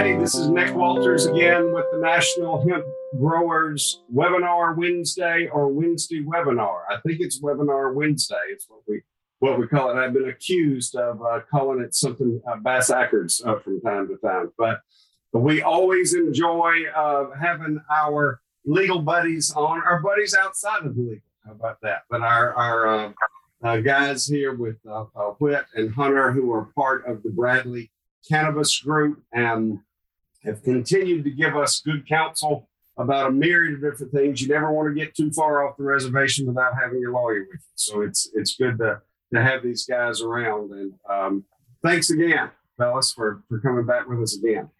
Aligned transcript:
Hey, 0.00 0.16
this 0.16 0.34
is 0.34 0.48
Nick 0.48 0.74
Walters 0.74 1.26
again 1.26 1.74
with 1.74 1.84
the 1.92 1.98
National 1.98 2.66
Hemp 2.66 2.86
Growers 3.18 4.00
Webinar 4.10 4.74
Wednesday 4.74 5.46
or 5.52 5.68
Wednesday 5.68 6.22
webinar. 6.22 6.84
I 6.88 6.96
think 7.06 7.20
it's 7.20 7.42
Webinar 7.42 7.92
Wednesday. 7.92 8.40
It's 8.48 8.64
what 8.66 8.80
we 8.88 9.02
what 9.40 9.58
we 9.58 9.66
call 9.66 9.90
it. 9.90 10.02
I've 10.02 10.14
been 10.14 10.30
accused 10.30 10.96
of 10.96 11.20
uh, 11.20 11.40
calling 11.50 11.82
it 11.82 11.94
something 11.94 12.40
uh, 12.50 12.56
Bass 12.56 12.88
Ackards 12.88 13.42
uh, 13.44 13.58
from 13.58 13.82
time 13.82 14.08
to 14.08 14.16
time, 14.26 14.50
but 14.56 14.80
we 15.34 15.60
always 15.60 16.14
enjoy 16.14 16.84
uh, 16.96 17.36
having 17.38 17.78
our 17.94 18.40
legal 18.64 19.00
buddies 19.00 19.52
on, 19.52 19.82
our 19.82 20.00
buddies 20.00 20.34
outside 20.34 20.86
of 20.86 20.96
the 20.96 21.02
legal. 21.02 21.22
How 21.44 21.52
about 21.52 21.78
that? 21.82 22.04
But 22.08 22.22
our 22.22 22.54
our 22.54 22.88
uh, 22.88 23.12
uh, 23.62 23.76
guys 23.80 24.26
here 24.26 24.54
with 24.54 24.78
Whit 25.38 25.66
and 25.74 25.92
Hunter, 25.92 26.32
who 26.32 26.50
are 26.54 26.72
part 26.74 27.04
of 27.04 27.22
the 27.22 27.28
Bradley 27.28 27.90
Cannabis 28.26 28.78
Group, 28.78 29.22
and 29.34 29.78
have 30.44 30.62
continued 30.62 31.24
to 31.24 31.30
give 31.30 31.56
us 31.56 31.80
good 31.80 32.08
counsel 32.08 32.68
about 32.96 33.28
a 33.28 33.30
myriad 33.30 33.74
of 33.74 33.80
different 33.80 34.12
things. 34.12 34.42
You 34.42 34.48
never 34.48 34.72
want 34.72 34.94
to 34.94 34.94
get 34.94 35.14
too 35.14 35.30
far 35.32 35.66
off 35.66 35.76
the 35.76 35.84
reservation 35.84 36.46
without 36.46 36.72
having 36.80 37.00
your 37.00 37.12
lawyer 37.12 37.46
with 37.50 37.60
you. 37.60 37.74
So 37.74 38.02
it's 38.02 38.30
it's 38.34 38.56
good 38.56 38.78
to 38.78 39.00
to 39.32 39.42
have 39.42 39.62
these 39.62 39.86
guys 39.86 40.20
around. 40.20 40.72
And 40.72 40.92
um, 41.08 41.44
thanks 41.82 42.10
again, 42.10 42.50
fellas, 42.76 43.12
for 43.12 43.42
for 43.48 43.60
coming 43.60 43.86
back 43.86 44.08
with 44.08 44.20
us 44.20 44.36
again. 44.36 44.70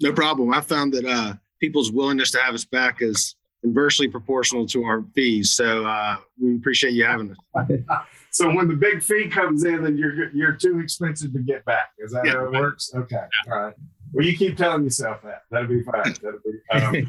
No 0.00 0.12
problem. 0.12 0.52
I 0.52 0.60
found 0.60 0.92
that 0.94 1.04
uh, 1.04 1.34
people's 1.60 1.90
willingness 1.90 2.30
to 2.32 2.38
have 2.38 2.54
us 2.54 2.64
back 2.64 3.02
is 3.02 3.34
inversely 3.64 4.08
proportional 4.08 4.66
to 4.66 4.84
our 4.84 5.04
fees. 5.14 5.52
So 5.52 5.84
uh, 5.84 6.16
we 6.40 6.56
appreciate 6.56 6.92
you 6.92 7.04
having 7.04 7.30
us. 7.30 7.66
so 8.30 8.52
when 8.52 8.68
the 8.68 8.74
big 8.74 9.02
fee 9.02 9.28
comes 9.28 9.64
in, 9.64 9.82
then 9.82 9.96
you're 9.96 10.30
you're 10.30 10.52
too 10.52 10.80
expensive 10.80 11.32
to 11.32 11.40
get 11.40 11.64
back. 11.64 11.90
Is 11.98 12.12
that 12.12 12.24
yeah, 12.24 12.32
how 12.32 12.46
it 12.46 12.52
works? 12.52 12.92
Okay. 12.94 13.16
Yeah. 13.46 13.52
All 13.52 13.62
right. 13.62 13.74
Well, 14.12 14.26
you 14.26 14.36
keep 14.36 14.56
telling 14.56 14.84
yourself 14.84 15.22
that. 15.22 15.42
That'll 15.50 15.68
be 15.68 15.82
fine. 15.82 16.14
That'll 16.22 16.40
be. 16.44 17.06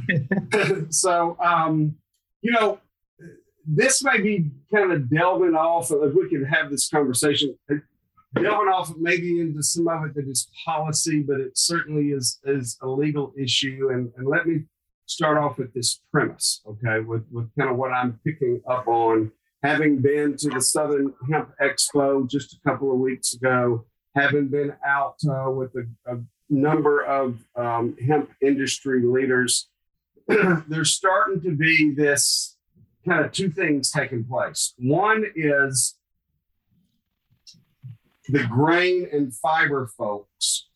Um, 0.51 0.87
so, 0.89 1.37
um, 1.39 1.95
you 2.41 2.51
know, 2.51 2.79
this 3.65 4.03
may 4.03 4.21
be 4.21 4.51
kind 4.73 4.91
of 4.91 5.09
delving 5.09 5.55
off. 5.55 5.91
Of, 5.91 6.03
If 6.03 6.15
we 6.15 6.29
could 6.29 6.47
have 6.47 6.71
this 6.71 6.89
conversation, 6.89 7.57
delving 8.35 8.69
off 8.69 8.93
maybe 8.97 9.39
into 9.39 9.63
some 9.63 9.87
of 9.87 10.05
it 10.05 10.15
that 10.15 10.27
is 10.27 10.49
policy, 10.65 11.21
but 11.21 11.39
it 11.39 11.57
certainly 11.57 12.09
is 12.11 12.39
is 12.45 12.77
a 12.81 12.87
legal 12.87 13.33
issue. 13.37 13.89
And, 13.91 14.11
and 14.17 14.27
let 14.27 14.47
me 14.47 14.63
start 15.05 15.37
off 15.37 15.57
with 15.57 15.73
this 15.73 16.01
premise, 16.11 16.61
okay, 16.67 16.99
with 16.99 17.25
with 17.31 17.49
kind 17.57 17.69
of 17.69 17.77
what 17.77 17.91
I'm 17.91 18.19
picking 18.25 18.61
up 18.67 18.87
on, 18.87 19.31
having 19.61 19.99
been 20.01 20.35
to 20.37 20.49
the 20.49 20.61
Southern 20.61 21.13
Hemp 21.29 21.51
Expo 21.61 22.29
just 22.29 22.53
a 22.53 22.69
couple 22.69 22.91
of 22.91 22.99
weeks 22.99 23.33
ago, 23.33 23.85
having 24.15 24.47
been 24.47 24.73
out 24.85 25.17
uh, 25.29 25.49
with 25.49 25.73
a, 25.75 26.13
a 26.13 26.17
number 26.53 27.03
of 27.03 27.43
um, 27.55 27.97
hemp 27.97 28.31
industry 28.41 29.01
leaders, 29.03 29.69
there's 30.27 30.93
starting 30.93 31.41
to 31.41 31.51
be 31.51 31.93
this 31.93 32.55
kind 33.07 33.25
of 33.25 33.31
two 33.31 33.49
things 33.49 33.91
taking 33.91 34.23
place. 34.23 34.73
One 34.77 35.25
is 35.35 35.95
the 38.29 38.45
grain 38.45 39.07
and 39.11 39.35
fiber 39.35 39.87
folks, 39.97 40.69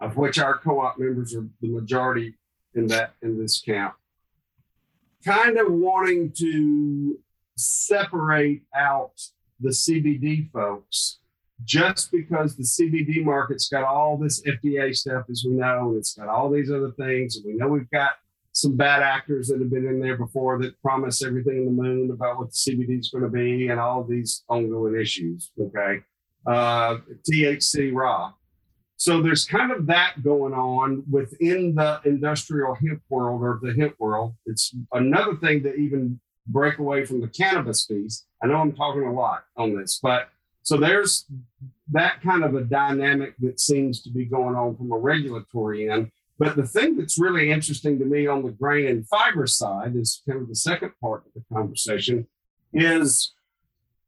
of 0.00 0.16
which 0.16 0.38
our 0.38 0.58
co-op 0.58 0.98
members 0.98 1.34
are 1.34 1.46
the 1.60 1.68
majority 1.68 2.34
in 2.74 2.86
that 2.88 3.14
in 3.22 3.38
this 3.38 3.60
camp, 3.60 3.94
kind 5.24 5.58
of 5.58 5.70
wanting 5.70 6.32
to 6.38 7.18
separate 7.56 8.62
out 8.74 9.20
the 9.60 9.70
CBD 9.70 10.50
folks 10.50 11.18
just 11.62 12.10
because 12.10 12.56
the 12.56 12.64
CBD 12.64 13.24
market's 13.24 13.68
got 13.68 13.84
all 13.84 14.16
this 14.16 14.42
FDA 14.42 14.94
stuff, 14.94 15.26
as 15.30 15.44
we 15.46 15.52
know, 15.52 15.90
and 15.90 15.98
it's 15.98 16.14
got 16.14 16.28
all 16.28 16.50
these 16.50 16.70
other 16.70 16.90
things, 16.98 17.36
and 17.36 17.44
we 17.46 17.54
know 17.54 17.68
we've 17.68 17.90
got 17.90 18.12
some 18.52 18.76
bad 18.76 19.02
actors 19.02 19.48
that 19.48 19.60
have 19.60 19.70
been 19.70 19.86
in 19.86 20.00
there 20.00 20.16
before 20.16 20.60
that 20.60 20.80
promise 20.80 21.24
everything 21.24 21.58
in 21.58 21.64
the 21.64 21.70
moon 21.70 22.10
about 22.10 22.38
what 22.38 22.50
the 22.50 22.54
CBD 22.54 23.00
is 23.00 23.10
going 23.10 23.24
to 23.24 23.30
be 23.30 23.68
and 23.68 23.80
all 23.80 24.04
these 24.04 24.44
ongoing 24.48 24.98
issues. 24.98 25.50
Okay. 25.60 26.00
Uh, 26.46 26.98
THC 27.28 27.92
raw. 27.92 28.32
So 28.96 29.20
there's 29.20 29.44
kind 29.44 29.72
of 29.72 29.86
that 29.86 30.22
going 30.22 30.54
on 30.54 31.02
within 31.10 31.74
the 31.74 32.00
industrial 32.04 32.76
hemp 32.76 33.02
world 33.08 33.42
or 33.42 33.58
the 33.60 33.74
hemp 33.74 33.96
world. 33.98 34.34
It's 34.46 34.74
another 34.92 35.34
thing 35.36 35.64
to 35.64 35.74
even 35.74 36.20
break 36.46 36.78
away 36.78 37.04
from 37.04 37.20
the 37.20 37.28
cannabis 37.28 37.86
piece. 37.86 38.24
I 38.40 38.46
know 38.46 38.56
I'm 38.56 38.72
talking 38.72 39.02
a 39.02 39.12
lot 39.12 39.44
on 39.56 39.76
this, 39.76 39.98
but 40.00 40.28
so 40.64 40.78
there's 40.78 41.26
that 41.92 42.22
kind 42.22 42.42
of 42.42 42.54
a 42.54 42.62
dynamic 42.62 43.34
that 43.38 43.60
seems 43.60 44.02
to 44.02 44.10
be 44.10 44.24
going 44.24 44.56
on 44.56 44.76
from 44.76 44.90
a 44.92 44.98
regulatory 44.98 45.90
end. 45.90 46.10
But 46.38 46.56
the 46.56 46.66
thing 46.66 46.96
that's 46.96 47.18
really 47.18 47.52
interesting 47.52 47.98
to 47.98 48.06
me 48.06 48.26
on 48.26 48.42
the 48.42 48.50
grain 48.50 48.86
and 48.86 49.06
fiber 49.06 49.46
side 49.46 49.94
is 49.94 50.22
kind 50.26 50.40
of 50.40 50.48
the 50.48 50.56
second 50.56 50.92
part 51.00 51.24
of 51.26 51.32
the 51.34 51.54
conversation 51.54 52.26
is 52.72 53.34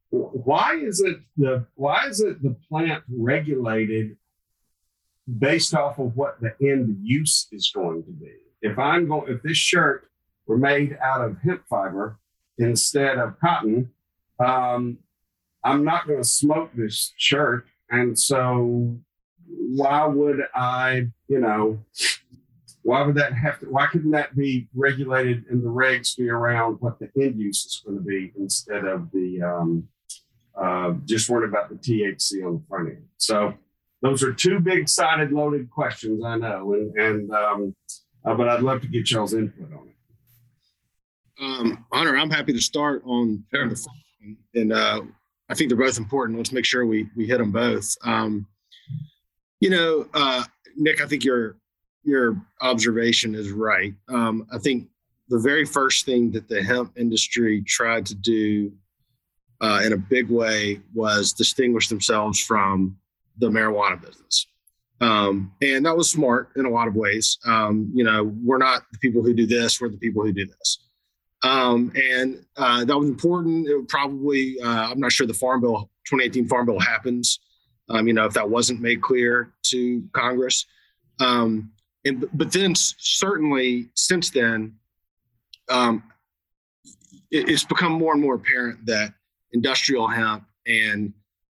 why 0.08 0.76
is 0.76 1.00
it 1.00 1.18
the 1.36 1.66
why 1.74 2.06
is 2.08 2.20
it 2.20 2.42
the 2.42 2.56
plant 2.68 3.04
regulated 3.08 4.16
based 5.38 5.74
off 5.74 5.98
of 5.98 6.16
what 6.16 6.40
the 6.40 6.54
end 6.60 6.96
use 7.02 7.48
is 7.52 7.70
going 7.70 8.02
to 8.04 8.12
be? 8.12 8.32
If 8.62 8.78
I'm 8.78 9.06
going 9.06 9.30
if 9.30 9.42
this 9.42 9.58
shirt 9.58 10.10
were 10.46 10.58
made 10.58 10.96
out 11.02 11.20
of 11.20 11.36
hemp 11.44 11.64
fiber 11.68 12.18
instead 12.56 13.18
of 13.18 13.38
cotton, 13.38 13.90
um, 14.40 14.98
I'm 15.66 15.82
not 15.82 16.06
going 16.06 16.22
to 16.22 16.28
smoke 16.28 16.70
this 16.74 17.12
shirt. 17.16 17.66
And 17.90 18.16
so 18.16 18.96
why 19.48 20.06
would 20.06 20.42
I, 20.54 21.08
you 21.26 21.40
know, 21.40 21.84
why 22.82 23.02
would 23.02 23.16
that 23.16 23.32
have 23.32 23.58
to, 23.60 23.66
why 23.66 23.86
couldn't 23.86 24.12
that 24.12 24.36
be 24.36 24.68
regulated 24.74 25.44
and 25.50 25.60
the 25.60 25.68
regs 25.68 26.16
be 26.16 26.28
around 26.28 26.76
what 26.78 27.00
the 27.00 27.10
end 27.20 27.40
use 27.40 27.66
is 27.66 27.82
going 27.84 27.98
to 27.98 28.04
be 28.04 28.32
instead 28.38 28.84
of 28.84 29.10
the, 29.10 29.42
um, 29.42 29.88
uh, 30.56 30.92
just 31.04 31.28
worried 31.28 31.48
about 31.48 31.68
the 31.68 31.74
THC 31.74 32.46
on 32.46 32.54
the 32.54 32.62
front 32.68 32.90
end. 32.90 33.04
So 33.16 33.54
those 34.02 34.22
are 34.22 34.32
two 34.32 34.60
big 34.60 34.88
sided 34.88 35.32
loaded 35.32 35.68
questions, 35.68 36.24
I 36.24 36.36
know. 36.36 36.74
And, 36.74 36.96
and, 36.96 37.32
um, 37.32 37.74
uh, 38.24 38.34
but 38.34 38.48
I'd 38.48 38.62
love 38.62 38.82
to 38.82 38.88
get 38.88 39.10
y'all's 39.10 39.34
input 39.34 39.72
on 39.72 39.88
it. 39.88 41.42
Um, 41.42 41.84
Hunter, 41.92 42.16
I'm 42.16 42.30
happy 42.30 42.52
to 42.52 42.60
start 42.60 43.02
on, 43.04 43.44
sure. 43.52 43.62
on 43.62 43.68
the 43.70 43.88
and 44.54 44.72
uh, 44.72 45.02
I 45.48 45.54
think 45.54 45.70
they're 45.70 45.78
both 45.78 45.98
important. 45.98 46.38
Let's 46.38 46.52
make 46.52 46.64
sure 46.64 46.86
we 46.86 47.08
we 47.16 47.26
hit 47.26 47.38
them 47.38 47.52
both. 47.52 47.96
Um, 48.04 48.46
you 49.60 49.70
know, 49.70 50.06
uh, 50.14 50.44
Nick, 50.76 51.00
I 51.00 51.06
think 51.06 51.24
your 51.24 51.56
your 52.04 52.40
observation 52.60 53.34
is 53.34 53.50
right. 53.50 53.94
Um, 54.08 54.46
I 54.52 54.58
think 54.58 54.88
the 55.28 55.38
very 55.38 55.64
first 55.64 56.06
thing 56.06 56.30
that 56.32 56.48
the 56.48 56.62
hemp 56.62 56.92
industry 56.96 57.62
tried 57.62 58.06
to 58.06 58.14
do 58.14 58.72
uh, 59.60 59.82
in 59.84 59.92
a 59.92 59.96
big 59.96 60.30
way 60.30 60.80
was 60.94 61.32
distinguish 61.32 61.88
themselves 61.88 62.40
from 62.40 62.96
the 63.38 63.48
marijuana 63.48 64.00
business. 64.00 64.46
Um, 65.00 65.52
and 65.60 65.84
that 65.84 65.96
was 65.96 66.10
smart 66.10 66.50
in 66.56 66.64
a 66.64 66.70
lot 66.70 66.88
of 66.88 66.94
ways. 66.94 67.38
Um, 67.44 67.90
you 67.94 68.04
know, 68.04 68.32
we're 68.42 68.58
not 68.58 68.82
the 68.92 68.98
people 68.98 69.22
who 69.22 69.34
do 69.34 69.46
this, 69.46 69.80
we're 69.80 69.90
the 69.90 69.98
people 69.98 70.22
who 70.22 70.32
do 70.32 70.46
this. 70.46 70.78
Um, 71.46 71.92
and 71.94 72.44
uh, 72.56 72.84
that 72.84 72.98
was 72.98 73.08
important. 73.08 73.68
It 73.68 73.88
probably, 73.88 74.60
uh, 74.60 74.90
I'm 74.90 74.98
not 74.98 75.12
sure 75.12 75.28
the 75.28 75.34
Farm 75.34 75.60
Bill, 75.60 75.88
2018 76.08 76.48
Farm 76.48 76.66
Bill 76.66 76.80
happens. 76.80 77.38
Um, 77.88 78.08
you 78.08 78.14
know, 78.14 78.24
if 78.24 78.32
that 78.32 78.50
wasn't 78.50 78.80
made 78.80 79.00
clear 79.00 79.52
to 79.66 80.02
Congress. 80.12 80.66
Um, 81.20 81.70
and 82.04 82.26
but 82.32 82.50
then 82.50 82.74
certainly 82.74 83.88
since 83.94 84.30
then, 84.30 84.74
um, 85.68 86.02
it, 87.30 87.48
it's 87.48 87.64
become 87.64 87.92
more 87.92 88.12
and 88.12 88.20
more 88.20 88.34
apparent 88.34 88.84
that 88.86 89.14
industrial 89.52 90.08
hemp 90.08 90.44
and 90.66 91.12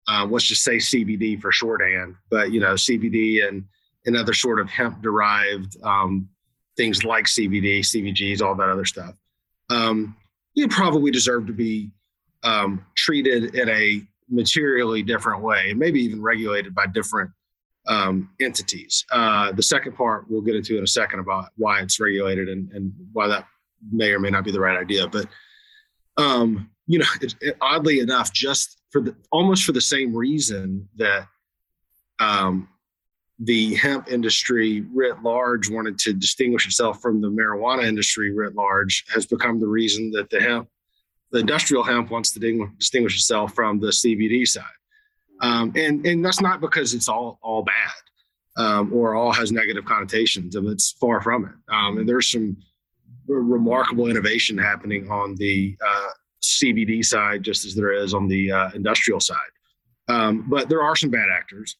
uh, 0.07 0.27
let's 0.27 0.45
just 0.45 0.65
say 0.65 0.77
CBD 0.77 1.41
for 1.41 1.51
shorthand, 1.51 2.15
but 2.31 2.51
you 2.53 2.61
know 2.61 2.75
CBD 2.75 3.49
and 3.49 3.65
and 4.05 4.17
other 4.17 4.35
sort 4.35 4.61
of 4.61 4.69
hemp 4.69 5.01
derived 5.03 5.83
um, 5.83 6.29
things 6.77 7.05
like 7.05 7.25
CBD, 7.25 7.81
CBGs, 7.81 8.43
all 8.43 8.55
that 8.55 8.69
other 8.69 8.85
stuff 8.85 9.15
um, 9.71 10.17
you 10.55 10.69
probably 10.69 11.11
deserve 11.11 11.47
to 11.47 11.53
be 11.53 11.91
um, 12.43 12.85
treated 12.97 13.55
in 13.55 13.69
a 13.69 14.03
materially 14.29 15.03
different 15.03 15.43
way, 15.43 15.71
and 15.71 15.79
maybe 15.79 16.01
even 16.01 16.21
regulated 16.23 16.75
by 16.75 16.87
different 16.87 17.31
um, 17.87 18.31
entities. 18.41 19.05
Uh, 19.11 19.53
the 19.53 19.63
second 19.63 19.97
part 19.97 20.27
we'll 20.29 20.43
get 20.43 20.55
into 20.55 20.77
in 20.77 20.85
a 20.85 20.89
second 20.89 21.21
about 21.21 21.47
why 21.57 21.81
it's 21.81 21.99
regulated 21.99 22.49
and, 22.49 22.71
and 22.73 22.93
why 23.13 23.27
that 23.27 23.47
may 23.91 24.11
or 24.11 24.21
may 24.21 24.31
not 24.31 24.45
be 24.45 24.53
the 24.53 24.61
right 24.61 24.79
idea. 24.79 25.09
But 25.09 25.27
um, 26.17 26.71
you 26.87 26.99
know, 26.99 27.07
it, 27.21 27.35
it, 27.41 27.57
oddly 27.61 28.01
enough, 28.01 28.33
just 28.33 28.79
for 28.91 29.01
the 29.01 29.15
almost 29.31 29.65
for 29.65 29.73
the 29.73 29.81
same 29.81 30.15
reason 30.15 30.89
that 30.97 31.27
um, 32.19 32.69
the 33.41 33.75
hemp 33.77 34.11
industry 34.11 34.85
writ 34.93 35.23
large 35.23 35.71
wanted 35.71 35.99
to 36.01 36.13
distinguish 36.13 36.67
itself 36.67 37.01
from 37.01 37.21
the 37.21 37.29
marijuana 37.29 37.87
industry 37.87 38.33
writ 38.33 38.55
large 38.55 39.05
has 39.15 39.27
become 39.27 39.61
the 39.61 39.67
reason 39.67 40.11
that 40.11 40.29
the 40.31 40.41
hemp, 40.41 40.69
the 41.31 41.39
industrial 41.39 41.83
hemp 41.85 42.11
wants 42.11 42.33
to 42.33 42.41
distinguish 42.79 43.15
itself 43.17 43.55
from 43.55 43.79
the 43.79 43.89
CBD 43.89 44.47
side. 44.47 44.65
Um, 45.41 45.73
and, 45.77 46.05
and 46.05 46.25
that's 46.25 46.41
not 46.41 46.61
because 46.61 46.95
it's 46.95 47.09
all, 47.09 47.39
all 47.43 47.63
bad. 47.63 47.93
um, 48.59 48.93
or 48.93 49.15
all 49.15 49.33
has 49.33 49.53
negative 49.53 49.85
connotations. 49.85 50.57
And 50.57 50.69
it's 50.69 50.93
far 50.93 51.21
from 51.21 51.45
it. 51.45 51.75
Um, 51.75 51.99
and 51.99 52.09
there's 52.09 52.31
some 52.31 52.57
remarkable 53.27 54.09
innovation 54.09 54.59
happening 54.59 55.11
on 55.11 55.37
the 55.37 55.77
uh, 55.87 56.09
CBD 56.43 57.05
side, 57.05 57.43
just 57.43 57.65
as 57.65 57.75
there 57.75 57.93
is 57.93 58.15
on 58.15 58.27
the 58.27 58.51
uh, 58.51 58.71
industrial 58.75 59.21
side. 59.21 59.37
Um, 60.09 60.47
but 60.49 60.69
there 60.69 60.83
are 60.83 60.97
some 60.97 61.11
bad 61.11 61.29
actors. 61.33 61.77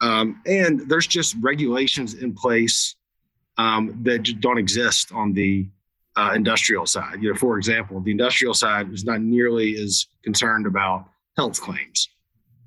Um, 0.00 0.42
and 0.46 0.88
there's 0.88 1.06
just 1.06 1.36
regulations 1.40 2.14
in 2.14 2.34
place 2.34 2.96
um, 3.58 3.98
that 4.02 4.40
don't 4.40 4.58
exist 4.58 5.12
on 5.12 5.32
the 5.32 5.66
uh, 6.16 6.32
industrial 6.34 6.86
side. 6.86 7.22
You 7.22 7.32
know, 7.32 7.38
for 7.38 7.56
example, 7.58 8.00
the 8.00 8.10
industrial 8.10 8.54
side 8.54 8.92
is 8.92 9.04
not 9.04 9.20
nearly 9.20 9.76
as 9.76 10.06
concerned 10.22 10.66
about 10.66 11.06
health 11.36 11.60
claims, 11.60 12.08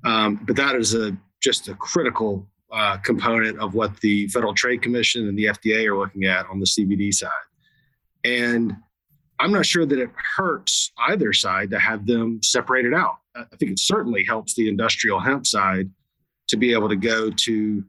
um, 0.04 0.40
but 0.46 0.56
that 0.56 0.74
is 0.76 0.94
a 0.94 1.16
just 1.40 1.68
a 1.68 1.74
critical 1.74 2.46
uh, 2.72 2.96
component 2.98 3.58
of 3.58 3.74
what 3.74 3.98
the 4.00 4.28
Federal 4.28 4.54
Trade 4.54 4.82
Commission 4.82 5.26
and 5.26 5.38
the 5.38 5.46
FDA 5.46 5.86
are 5.86 5.98
looking 5.98 6.24
at 6.24 6.46
on 6.46 6.60
the 6.60 6.66
CBD 6.66 7.12
side. 7.12 7.30
And 8.24 8.76
I'm 9.40 9.52
not 9.52 9.66
sure 9.66 9.86
that 9.86 9.98
it 9.98 10.10
hurts 10.36 10.92
either 11.08 11.32
side 11.32 11.70
to 11.70 11.78
have 11.78 12.06
them 12.06 12.40
separated 12.42 12.92
out. 12.92 13.16
I 13.34 13.44
think 13.58 13.72
it 13.72 13.78
certainly 13.78 14.24
helps 14.24 14.54
the 14.54 14.68
industrial 14.68 15.18
hemp 15.18 15.46
side 15.46 15.90
to 16.50 16.56
be 16.56 16.72
able 16.72 16.88
to 16.88 16.96
go 16.96 17.30
to 17.30 17.84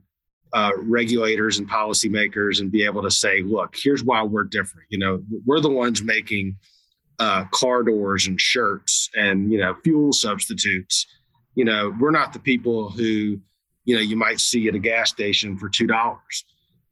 uh, 0.54 0.72
regulators 0.78 1.60
and 1.60 1.70
policymakers 1.70 2.60
and 2.60 2.72
be 2.72 2.86
able 2.86 3.02
to 3.02 3.12
say, 3.12 3.42
look, 3.42 3.76
here's 3.76 4.04
why 4.04 4.22
we're 4.24 4.44
different. 4.44 4.88
You 4.90 5.00
know, 5.00 5.24
we're 5.46 5.60
the 5.60 5.70
ones 5.70 6.04
making 6.04 6.58
uh, 7.20 7.46
car 7.52 7.84
doors 7.84 8.28
and 8.28 8.40
shirts 8.40 9.10
and, 9.16 9.52
you 9.52 9.58
know, 9.60 9.76
fuel 9.84 10.12
substitutes. 10.14 11.08
You 11.56 11.66
know, 11.66 11.96
we're 12.00 12.12
not 12.12 12.34
the 12.34 12.40
people 12.40 12.90
who, 12.90 13.40
you 13.86 13.96
know, 13.96 14.02
you 14.02 14.16
might 14.16 14.40
see 14.40 14.68
at 14.68 14.76
a 14.76 14.80
gas 14.80 15.10
station 15.10 15.58
for 15.58 15.70
$2. 15.70 16.16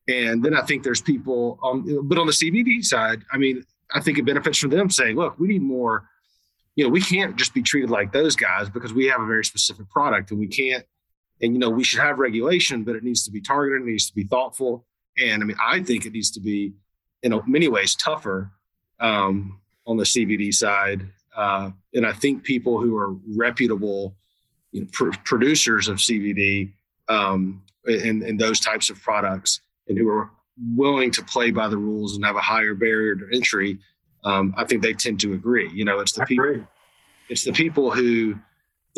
And 0.08 0.44
then 0.44 0.56
I 0.56 0.62
think 0.64 0.84
there's 0.84 1.02
people, 1.02 1.60
but 2.04 2.18
on 2.18 2.26
the 2.26 2.34
CBD 2.34 2.84
side, 2.84 3.24
I 3.32 3.38
mean, 3.38 3.64
I 3.94 4.00
think 4.00 4.18
it 4.18 4.26
benefits 4.26 4.58
for 4.58 4.68
them 4.68 4.90
saying, 4.90 5.16
look, 5.16 5.38
we 5.38 5.48
need 5.48 5.62
more, 5.62 6.08
you 6.76 6.84
know, 6.84 6.90
we 6.90 7.02
can't 7.02 7.36
just 7.36 7.54
be 7.54 7.62
treated 7.62 7.90
like 7.90 8.12
those 8.12 8.36
guys 8.36 8.70
because 8.70 8.94
we 8.94 9.06
have 9.08 9.22
a 9.22 9.26
very 9.26 9.46
specific 9.46 9.90
product 9.90 10.32
and 10.32 10.40
we 10.40 10.48
can't 10.48 10.86
and 11.42 11.54
you 11.54 11.60
know 11.60 11.70
we 11.70 11.84
should 11.84 12.00
have 12.00 12.20
regulation 12.20 12.84
but 12.84 12.96
it 12.96 13.04
needs 13.04 13.24
to 13.24 13.32
be 13.32 13.42
targeted 13.42 13.82
it 13.82 13.92
needs 13.92 14.08
to 14.08 14.16
be 14.16 14.24
thoughtful. 14.24 14.86
And 15.18 15.42
i 15.42 15.46
mean 15.46 15.58
i 15.62 15.82
think 15.82 16.06
it 16.06 16.14
needs 16.14 16.32
to 16.32 16.40
be 16.40 16.74
in 17.24 17.40
many 17.48 17.68
ways 17.68 17.96
tougher 17.96 18.52
um, 19.00 19.60
on 19.86 19.98
the 19.98 20.04
cbd 20.04 20.54
side. 20.54 21.08
Uh, 21.36 21.72
and 21.94 22.06
i 22.06 22.12
think 22.12 22.44
people 22.44 22.82
who 22.82 22.98
are 22.98 23.14
reputable 23.36 24.16
you 24.72 24.82
know, 24.82 24.88
pr- 24.92 25.12
producers 25.24 25.88
of 25.88 25.98
cbd 25.98 26.74
um, 27.08 27.62
and, 27.86 28.24
and 28.24 28.40
those 28.40 28.60
types 28.60 28.90
of 28.90 29.02
products 29.02 29.62
and 29.88 29.98
who 29.98 30.08
are 30.10 30.30
willing 30.76 31.10
to 31.10 31.24
play 31.24 31.50
by 31.50 31.68
the 31.68 31.78
rules 31.78 32.16
and 32.16 32.26
have 32.26 32.36
a 32.36 32.42
higher 32.42 32.74
barrier 32.74 33.16
to 33.16 33.26
entry 33.34 33.80
um, 34.26 34.54
i 34.58 34.66
think 34.66 34.82
they 34.82 34.94
tend 34.94 35.20
to 35.20 35.34
agree. 35.34 35.70
You 35.72 35.86
know 35.86 36.00
it's 36.00 36.12
the 36.12 36.26
people 36.26 36.66
it's 37.30 37.44
the 37.44 37.54
people 37.54 37.92
who 37.92 38.36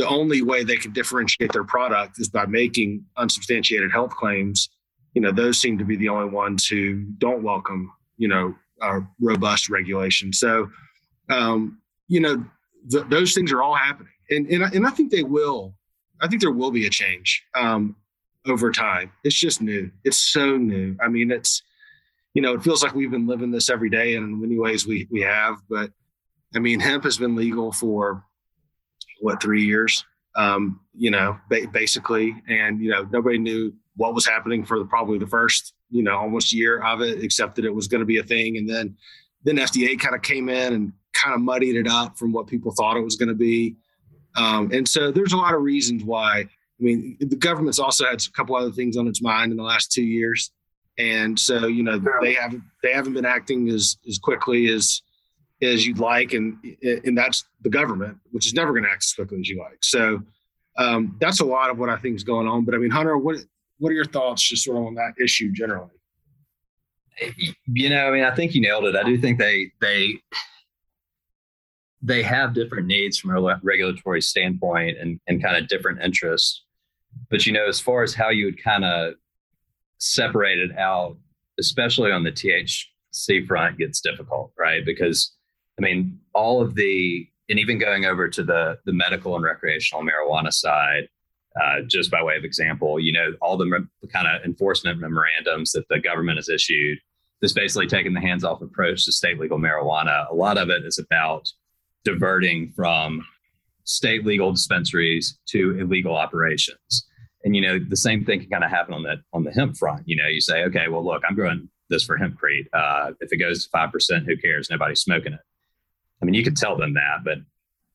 the 0.02 0.08
only 0.08 0.42
way 0.42 0.64
they 0.64 0.78
can 0.78 0.92
differentiate 0.94 1.54
their 1.54 1.64
product 1.64 2.20
is 2.20 2.28
by 2.28 2.48
making 2.48 3.06
unsubstantiated 3.18 3.92
health 3.92 4.10
claims. 4.10 4.68
You 5.14 5.22
know, 5.22 5.32
those 5.32 5.62
seem 5.62 5.78
to 5.78 5.86
be 5.86 5.96
the 5.96 6.10
only 6.10 6.28
ones 6.28 6.66
who 6.66 7.04
don't 7.20 7.44
welcome, 7.44 7.92
you 8.18 8.28
know, 8.28 8.56
uh, 8.82 9.02
robust 9.20 9.70
regulation. 9.70 10.34
So, 10.34 10.72
um, 11.30 11.80
you 12.08 12.20
know, 12.20 12.44
th- 12.90 13.06
those 13.10 13.36
things 13.36 13.52
are 13.52 13.62
all 13.62 13.76
happening, 13.76 14.14
and 14.32 14.48
and 14.48 14.66
I, 14.66 14.70
and 14.70 14.88
I 14.88 14.90
think 14.90 15.12
they 15.12 15.22
will. 15.22 15.76
I 16.20 16.28
think 16.28 16.42
there 16.42 16.52
will 16.52 16.72
be 16.72 16.88
a 16.88 16.90
change 16.90 17.44
um, 17.54 17.96
over 18.48 18.72
time. 18.72 19.12
It's 19.24 19.38
just 19.38 19.62
new. 19.62 19.92
It's 20.04 20.18
so 20.18 20.58
new. 20.58 20.98
I 21.00 21.10
mean, 21.10 21.30
it's 21.30 21.62
you 22.34 22.42
know, 22.42 22.56
it 22.56 22.64
feels 22.64 22.82
like 22.82 22.96
we've 22.96 23.12
been 23.12 23.28
living 23.28 23.52
this 23.52 23.70
every 23.70 23.92
day, 23.92 24.16
and 24.16 24.26
in 24.26 24.42
many 24.42 24.58
ways 24.58 24.88
we 24.88 25.08
we 25.12 25.22
have. 25.22 25.62
But 25.70 25.92
I 26.56 26.60
mean, 26.60 26.80
hemp 26.80 27.04
has 27.04 27.20
been 27.20 27.36
legal 27.36 27.72
for 27.72 28.24
what 29.22 29.42
three 29.42 29.64
years, 29.64 30.04
um, 30.36 30.80
you 30.94 31.12
know, 31.12 31.38
ba- 31.50 31.68
basically, 31.72 32.36
and 32.48 32.82
you 32.82 32.90
know 32.90 33.08
nobody 33.12 33.38
knew 33.38 33.74
what 33.96 34.14
was 34.14 34.26
happening 34.26 34.66
for 34.66 34.80
the, 34.80 34.86
probably 34.86 35.18
the 35.18 35.28
first 35.28 35.74
you 35.90 36.04
know 36.04 36.18
almost 36.18 36.54
year 36.54 36.82
of 36.84 37.02
it, 37.02 37.24
except 37.24 37.56
that 37.56 37.66
it 37.66 37.74
was 37.74 37.88
going 37.88 38.00
to 38.00 38.06
be 38.06 38.18
a 38.18 38.24
thing, 38.24 38.58
and 38.58 38.70
then 38.70 38.96
then 39.44 39.56
FDA 39.56 40.00
kind 40.00 40.16
of 40.16 40.22
came 40.22 40.50
in 40.50 40.74
and 40.74 40.94
kind 41.14 41.36
of 41.36 41.42
muddied 41.42 41.76
it 41.76 41.88
up 41.88 42.18
from 42.18 42.32
what 42.32 42.48
people 42.48 42.72
thought 42.72 42.98
it 42.98 43.04
was 43.04 43.16
going 43.16 43.30
to 43.30 43.36
be, 43.36 43.76
um, 44.36 44.72
and 44.72 44.88
so 44.88 45.12
there's 45.12 45.34
a 45.34 45.38
lot 45.38 45.54
of 45.54 45.62
reasons 45.62 46.04
why. 46.04 46.40
I 46.40 46.84
mean, 46.84 47.16
the 47.20 47.36
government's 47.36 47.78
also 47.78 48.06
had 48.06 48.24
a 48.24 48.32
couple 48.32 48.56
other 48.56 48.72
things 48.72 48.98
on 48.98 49.08
its 49.08 49.22
mind 49.22 49.52
in 49.52 49.58
the 49.58 49.64
last 49.64 49.92
two 49.92 50.04
years, 50.04 50.52
and 50.98 51.40
so 51.40 51.68
you 51.68 51.84
know 51.84 52.02
they 52.22 52.34
haven't 52.34 52.64
they 52.82 52.94
haven't 52.94 53.14
been 53.14 53.26
acting 53.26 53.70
as 53.70 53.98
as 54.08 54.18
quickly 54.18 54.70
as 54.70 55.02
as 55.62 55.86
you'd 55.86 56.00
like, 56.00 56.34
and 56.34 56.58
and 57.06 57.18
that's 57.18 57.46
the 57.62 57.70
government, 57.70 58.18
which 58.32 58.48
is 58.48 58.54
never 58.54 58.72
going 58.72 58.84
to 58.84 58.90
act 58.90 59.04
as 59.04 59.14
quickly 59.14 59.40
as 59.40 59.50
you 59.50 59.60
like. 59.60 59.78
So 59.82 60.22
um, 60.78 61.16
that's 61.20 61.40
a 61.40 61.46
lot 61.46 61.70
of 61.70 61.78
what 61.78 61.90
I 61.90 61.98
think 61.98 62.16
is 62.16 62.24
going 62.24 62.48
on. 62.48 62.66
But 62.66 62.76
I 62.76 62.78
mean, 62.78 62.92
Hunter, 62.92 63.18
what 63.18 63.38
what 63.78 63.92
are 63.92 63.96
your 63.96 64.06
thoughts 64.06 64.42
just 64.42 64.64
sort 64.64 64.78
of 64.78 64.86
on 64.86 64.96
that 64.96 65.14
issue 65.22 65.52
generally? 65.52 65.90
You 67.68 67.90
know, 67.90 68.08
I 68.08 68.12
mean, 68.12 68.24
I 68.24 68.34
think 68.34 68.56
you 68.56 68.62
nailed 68.62 68.86
it. 68.86 68.96
I 68.96 69.04
do 69.04 69.18
think 69.18 69.38
they 69.38 69.72
they 69.80 70.20
they 72.02 72.24
have 72.24 72.54
different 72.54 72.88
needs 72.88 73.20
from 73.20 73.36
a 73.36 73.60
regulatory 73.62 74.22
standpoint 74.22 74.98
and 74.98 75.20
and 75.28 75.44
kind 75.44 75.58
of 75.58 75.68
different 75.68 76.02
interests. 76.02 76.64
But 77.30 77.46
you 77.46 77.54
know, 77.54 77.68
as 77.68 77.80
far 77.80 78.04
as 78.04 78.14
how 78.14 78.30
you 78.30 78.46
would 78.46 78.64
kind 78.64 78.86
of 78.86 79.16
separate 79.98 80.60
it 80.60 80.78
out, 80.78 81.18
especially 81.60 82.12
on 82.12 82.24
the 82.24 82.32
THC 82.32 83.46
front, 83.46 83.78
gets 83.78 84.02
difficult, 84.02 84.52
right? 84.58 84.84
Because 84.86 85.34
I 85.78 85.82
mean, 85.82 86.20
all 86.34 86.62
of 86.62 86.76
the, 86.76 87.28
and 87.50 87.60
even 87.60 87.80
going 87.80 88.06
over 88.06 88.30
to 88.30 88.44
the 88.44 88.78
the 88.86 88.94
medical 88.94 89.36
and 89.36 89.44
recreational 89.44 90.04
marijuana 90.04 90.54
side, 90.54 91.10
uh, 91.62 91.82
just 91.88 92.10
by 92.10 92.24
way 92.24 92.38
of 92.38 92.46
example, 92.46 93.00
you 93.00 93.12
know, 93.12 93.34
all 93.42 93.58
the 93.58 93.88
kind 94.12 94.28
of 94.28 94.44
enforcement 94.46 95.00
memorandums 95.00 95.72
that 95.74 95.88
the 95.90 96.00
government 96.00 96.38
has 96.38 96.50
issued, 96.50 96.98
this 97.42 97.54
basically 97.54 97.88
taking 97.88 98.14
the 98.14 98.22
hands-off 98.22 98.62
approach 98.62 99.06
to 99.06 99.12
state 99.12 99.40
legal 99.40 99.60
marijuana. 99.60 100.30
A 100.32 100.36
lot 100.36 100.58
of 100.58 100.70
it 100.70 100.86
is 100.86 100.98
about 100.98 101.50
diverting 102.06 102.72
from 102.76 103.26
state 103.84 104.26
legal 104.26 104.52
dispensaries 104.52 105.38
to 105.48 105.78
illegal 105.80 106.16
operations. 106.16 107.08
And 107.44 107.56
you 107.56 107.62
know, 107.62 107.80
the 107.80 107.98
same 107.98 108.24
thing 108.24 108.40
can 108.40 108.50
kind 108.50 108.64
of 108.64 108.70
happen 108.70 108.94
on 108.94 109.04
the 109.04 109.16
on 109.34 109.44
the 109.44 109.52
hemp 109.52 109.76
front. 109.76 110.04
You 110.06 110.16
know, 110.16 110.28
you 110.28 110.40
say, 110.40 110.64
okay, 110.66 110.88
well, 110.88 111.04
look, 111.04 111.24
I'm 111.28 111.36
growing 111.36 111.70
this 111.90 112.06
for 112.06 112.18
hempcrete. 112.18 112.68
Uh, 112.72 113.12
if 113.20 113.34
it 113.34 113.38
goes 113.38 113.66
to 113.66 113.70
five 113.72 113.92
percent, 113.92 114.26
who 114.26 114.38
cares? 114.38 114.70
Nobody's 114.70 115.02
smoking 115.02 115.34
it. 115.34 115.40
I 116.22 116.26
mean, 116.26 116.34
you 116.34 116.44
could 116.44 116.58
tell 116.58 116.78
them 116.78 116.94
that, 116.94 117.24
but 117.24 117.40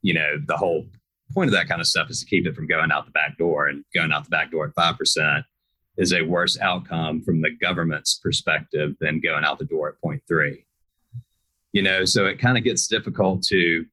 you 0.03 0.15
know, 0.15 0.37
the 0.47 0.57
whole 0.57 0.87
point 1.33 1.49
of 1.49 1.53
that 1.53 1.69
kind 1.69 1.81
of 1.81 1.87
stuff 1.87 2.11
is 2.11 2.21
to 2.21 2.27
keep 2.27 2.47
it 2.47 2.55
from 2.55 2.67
going 2.67 2.93
out 2.93 3.05
the 3.07 3.13
back 3.13 3.37
door 3.39 3.67
and 3.67 3.85
going 3.95 4.13
out 4.13 4.25
the 4.25 4.31
back 4.31 4.51
door 4.51 4.67
at 4.67 4.75
5% 4.75 5.45
is 5.97 6.13
a 6.13 6.23
worse 6.23 6.59
outcome 6.61 7.23
from 7.23 7.41
the 7.41 7.51
government's 7.51 8.15
perspective 8.15 8.95
than 9.01 9.21
going 9.21 9.45
out 9.45 9.59
the 9.59 9.65
door 9.65 9.89
at 9.89 9.95
0.3 10.05 10.63
you 11.77 11.83
know 11.83 12.07
so 12.07 12.25
it 12.25 12.39
kind 12.39 12.57
of 12.57 12.65
gets 12.65 12.89
difficult 12.89 13.43
to 13.43 13.85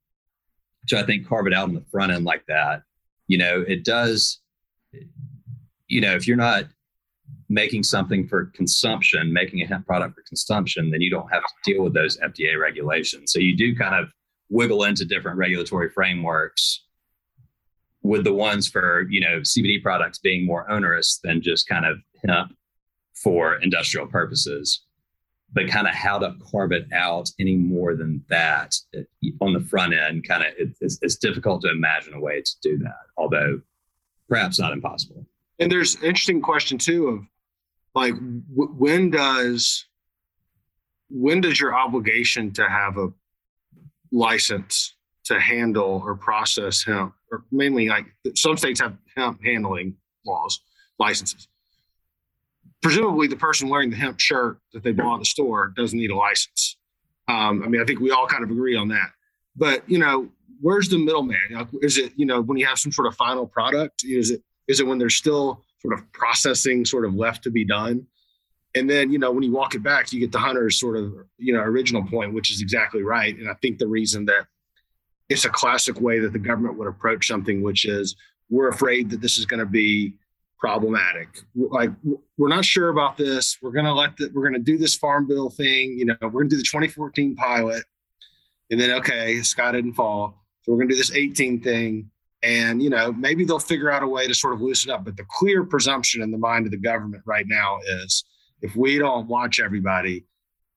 to 0.87 0.97
i 0.97 1.03
think 1.03 1.27
carve 1.27 1.47
it 1.47 1.53
out 1.53 1.67
on 1.67 1.73
the 1.73 1.83
front 1.91 2.11
end 2.13 2.23
like 2.23 2.45
that. 2.47 2.83
You 3.27 3.37
know 3.37 3.63
it 3.67 3.83
does 3.83 4.39
you 5.87 6.01
know 6.01 6.13
if 6.15 6.27
you're 6.27 6.37
not 6.37 6.65
making 7.49 7.83
something 7.83 8.27
for 8.27 8.45
consumption 8.55 9.33
making 9.33 9.61
a 9.61 9.65
hemp 9.65 9.85
product 9.85 10.15
for 10.15 10.23
consumption 10.23 10.91
then 10.91 11.01
you 11.01 11.09
don't 11.09 11.31
have 11.31 11.43
to 11.43 11.73
deal 11.73 11.83
with 11.83 11.93
those 11.93 12.17
fda 12.17 12.59
regulations. 12.59 13.31
So 13.33 13.39
you 13.39 13.55
do 13.55 13.75
kind 13.75 13.95
of 13.95 14.11
wiggle 14.53 14.83
into 14.83 15.03
different 15.03 15.38
regulatory 15.38 15.89
frameworks 15.89 16.83
with 18.03 18.24
the 18.24 18.33
ones 18.33 18.67
for 18.67 19.07
you 19.10 19.19
know 19.19 19.39
CBD 19.39 19.81
products 19.81 20.19
being 20.19 20.45
more 20.45 20.69
onerous 20.69 21.19
than 21.24 21.41
just 21.41 21.67
kind 21.67 21.86
of 21.86 21.98
hemp 22.25 22.55
for 23.15 23.55
industrial 23.55 24.07
purposes. 24.07 24.83
But 25.55 25.67
kind 25.67 25.88
of 25.88 25.93
how 25.93 26.17
to 26.17 26.36
carve 26.51 26.72
it 26.72 26.88
out 26.91 27.29
any 27.39 27.55
more 27.55 27.95
than 27.95 28.24
that 28.27 28.75
on 29.39 29.53
the 29.53 29.60
front 29.60 29.93
end 29.93 30.27
kind 30.27 30.41
of 30.43 30.50
it's, 30.57 30.98
it's 31.01 31.15
difficult 31.15 31.62
to 31.62 31.69
imagine 31.69 32.15
a 32.15 32.19
way 32.19 32.41
to 32.41 32.51
do 32.63 32.77
that 32.79 33.05
although 33.17 33.62
perhaps 34.27 34.60
not 34.60 34.74
impossible. 34.74 35.27
And 35.60 35.72
there's 35.72 35.93
an 35.95 36.05
interesting 36.05 36.41
question 36.41 36.79
too 36.79 37.07
of 37.07 37.19
like 37.93 38.15
w- 38.15 38.74
when 38.77 39.12
does 39.12 39.86
when 41.12 41.39
does 41.39 41.60
your 41.60 41.75
obligation 41.75 42.51
to 42.53 42.67
have 42.67 42.98
a 42.98 43.13
license 44.13 44.96
to 45.25 45.39
handle 45.39 46.01
or 46.05 46.15
process 46.15 46.84
hemp, 46.84 47.13
or 47.32 47.43
mainly 47.51 47.89
like 47.89 48.05
some 48.36 48.55
states 48.58 48.79
have 48.79 48.96
hemp 49.17 49.43
handling 49.43 49.96
laws, 50.25 50.62
licenses. 51.00 51.48
Presumably, 52.82 53.27
the 53.27 53.36
person 53.36 53.70
wearing 53.70 53.89
the 53.89 53.96
hemp 53.96 54.20
shirt 54.20 54.60
that 54.74 54.84
they 54.84 54.91
bought 54.91 55.15
at 55.15 55.20
the 55.20 55.25
store 55.25 55.74
doesn't 55.75 55.98
need 55.98 56.12
a 56.12 56.15
license. 56.15 56.77
Um, 57.27 57.63
I 57.63 57.67
mean, 57.67 57.82
I 57.82 57.86
think 57.86 58.00
we 58.00 58.12
all 58.12 58.27
kind 58.27 58.43
of 58.43 58.51
agree 58.51 58.75
on 58.75 58.89
that. 58.89 59.10
But 59.55 59.89
you 59.89 59.98
know, 59.98 60.29
where's 60.62 60.89
the 60.89 60.98
middleman? 60.98 61.67
Is 61.82 61.98
it 61.98 62.13
you 62.15 62.25
know 62.25 62.41
when 62.41 62.58
you 62.58 62.65
have 62.65 62.79
some 62.79 62.91
sort 62.91 63.08
of 63.08 63.15
final 63.15 63.48
product? 63.48 64.03
Is 64.03 64.32
it 64.32 64.41
is 64.67 64.79
it 64.79 64.88
when 64.88 64.98
there's 64.98 65.15
still 65.15 65.63
sort 65.84 65.93
of 66.00 66.12
processing 66.13 66.86
sort 66.86 67.05
of 67.05 67.13
left 67.13 67.43
to 67.43 67.51
be 67.51 67.65
done. 67.65 68.08
And 68.75 68.89
then, 68.89 69.11
you 69.11 69.19
know, 69.19 69.31
when 69.31 69.43
you 69.43 69.51
walk 69.51 69.75
it 69.75 69.83
back, 69.83 70.11
you 70.11 70.19
get 70.19 70.31
the 70.31 70.39
hunter's 70.39 70.79
sort 70.79 70.97
of, 70.97 71.13
you 71.37 71.53
know, 71.53 71.61
original 71.61 72.03
point, 72.03 72.33
which 72.33 72.51
is 72.51 72.61
exactly 72.61 73.03
right. 73.03 73.37
And 73.37 73.49
I 73.49 73.53
think 73.61 73.77
the 73.77 73.87
reason 73.87 74.25
that 74.25 74.47
it's 75.29 75.45
a 75.45 75.49
classic 75.49 76.01
way 76.01 76.19
that 76.19 76.33
the 76.33 76.39
government 76.39 76.77
would 76.77 76.87
approach 76.87 77.27
something, 77.27 77.61
which 77.61 77.85
is 77.85 78.15
we're 78.49 78.69
afraid 78.69 79.09
that 79.11 79.21
this 79.21 79.37
is 79.37 79.45
going 79.45 79.59
to 79.59 79.65
be 79.65 80.13
problematic. 80.63 81.27
Like 81.55 81.91
we're 82.37 82.47
not 82.47 82.65
sure 82.65 82.89
about 82.89 83.17
this. 83.17 83.57
We're 83.61 83.71
going 83.71 83.85
to 83.85 83.93
let 83.93 84.15
the, 84.17 84.31
we're 84.33 84.49
going 84.49 84.53
to 84.53 84.59
do 84.59 84.77
this 84.77 84.95
farm 84.95 85.27
bill 85.27 85.49
thing. 85.49 85.97
You 85.97 86.05
know, 86.05 86.15
we're 86.21 86.29
going 86.29 86.49
to 86.49 86.55
do 86.55 86.57
the 86.57 86.63
2014 86.63 87.35
pilot, 87.35 87.83
and 88.71 88.79
then 88.79 88.91
okay, 88.91 89.41
sky 89.41 89.71
didn't 89.71 89.93
fall, 89.93 90.41
so 90.61 90.71
we're 90.71 90.77
going 90.77 90.89
to 90.89 90.95
do 90.95 90.97
this 90.97 91.13
18 91.13 91.61
thing, 91.61 92.09
and 92.43 92.81
you 92.81 92.89
know 92.89 93.11
maybe 93.11 93.43
they'll 93.43 93.59
figure 93.59 93.91
out 93.91 94.03
a 94.03 94.07
way 94.07 94.25
to 94.27 94.33
sort 94.33 94.53
of 94.53 94.61
loosen 94.61 94.89
up. 94.89 95.03
But 95.03 95.17
the 95.17 95.25
clear 95.29 95.63
presumption 95.65 96.21
in 96.21 96.31
the 96.31 96.37
mind 96.37 96.65
of 96.65 96.71
the 96.71 96.77
government 96.77 97.23
right 97.25 97.45
now 97.45 97.79
is 97.85 98.23
if 98.63 98.75
we 98.75 98.98
don't 98.98 99.27
watch 99.27 99.60
everybody, 99.60 100.25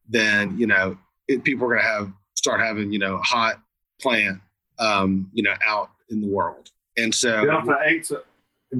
then 0.09 0.59
you 0.59 0.66
know 0.66 0.99
it, 1.28 1.43
people 1.45 1.66
are 1.66 1.71
going 1.71 1.83
to 1.83 1.88
have 1.88 2.12
start 2.35 2.61
having 2.61 2.93
you 2.93 2.99
know 2.99 3.19
hot 3.19 3.62
plant 4.00 4.40
um, 4.78 5.31
you 5.33 5.43
know 5.43 5.55
out 5.64 5.90
in 6.11 6.21
the 6.21 6.28
world. 6.28 6.71
And 6.99 7.14
so 7.14 7.47
Delta 7.47 7.78
Eight, 7.85 8.11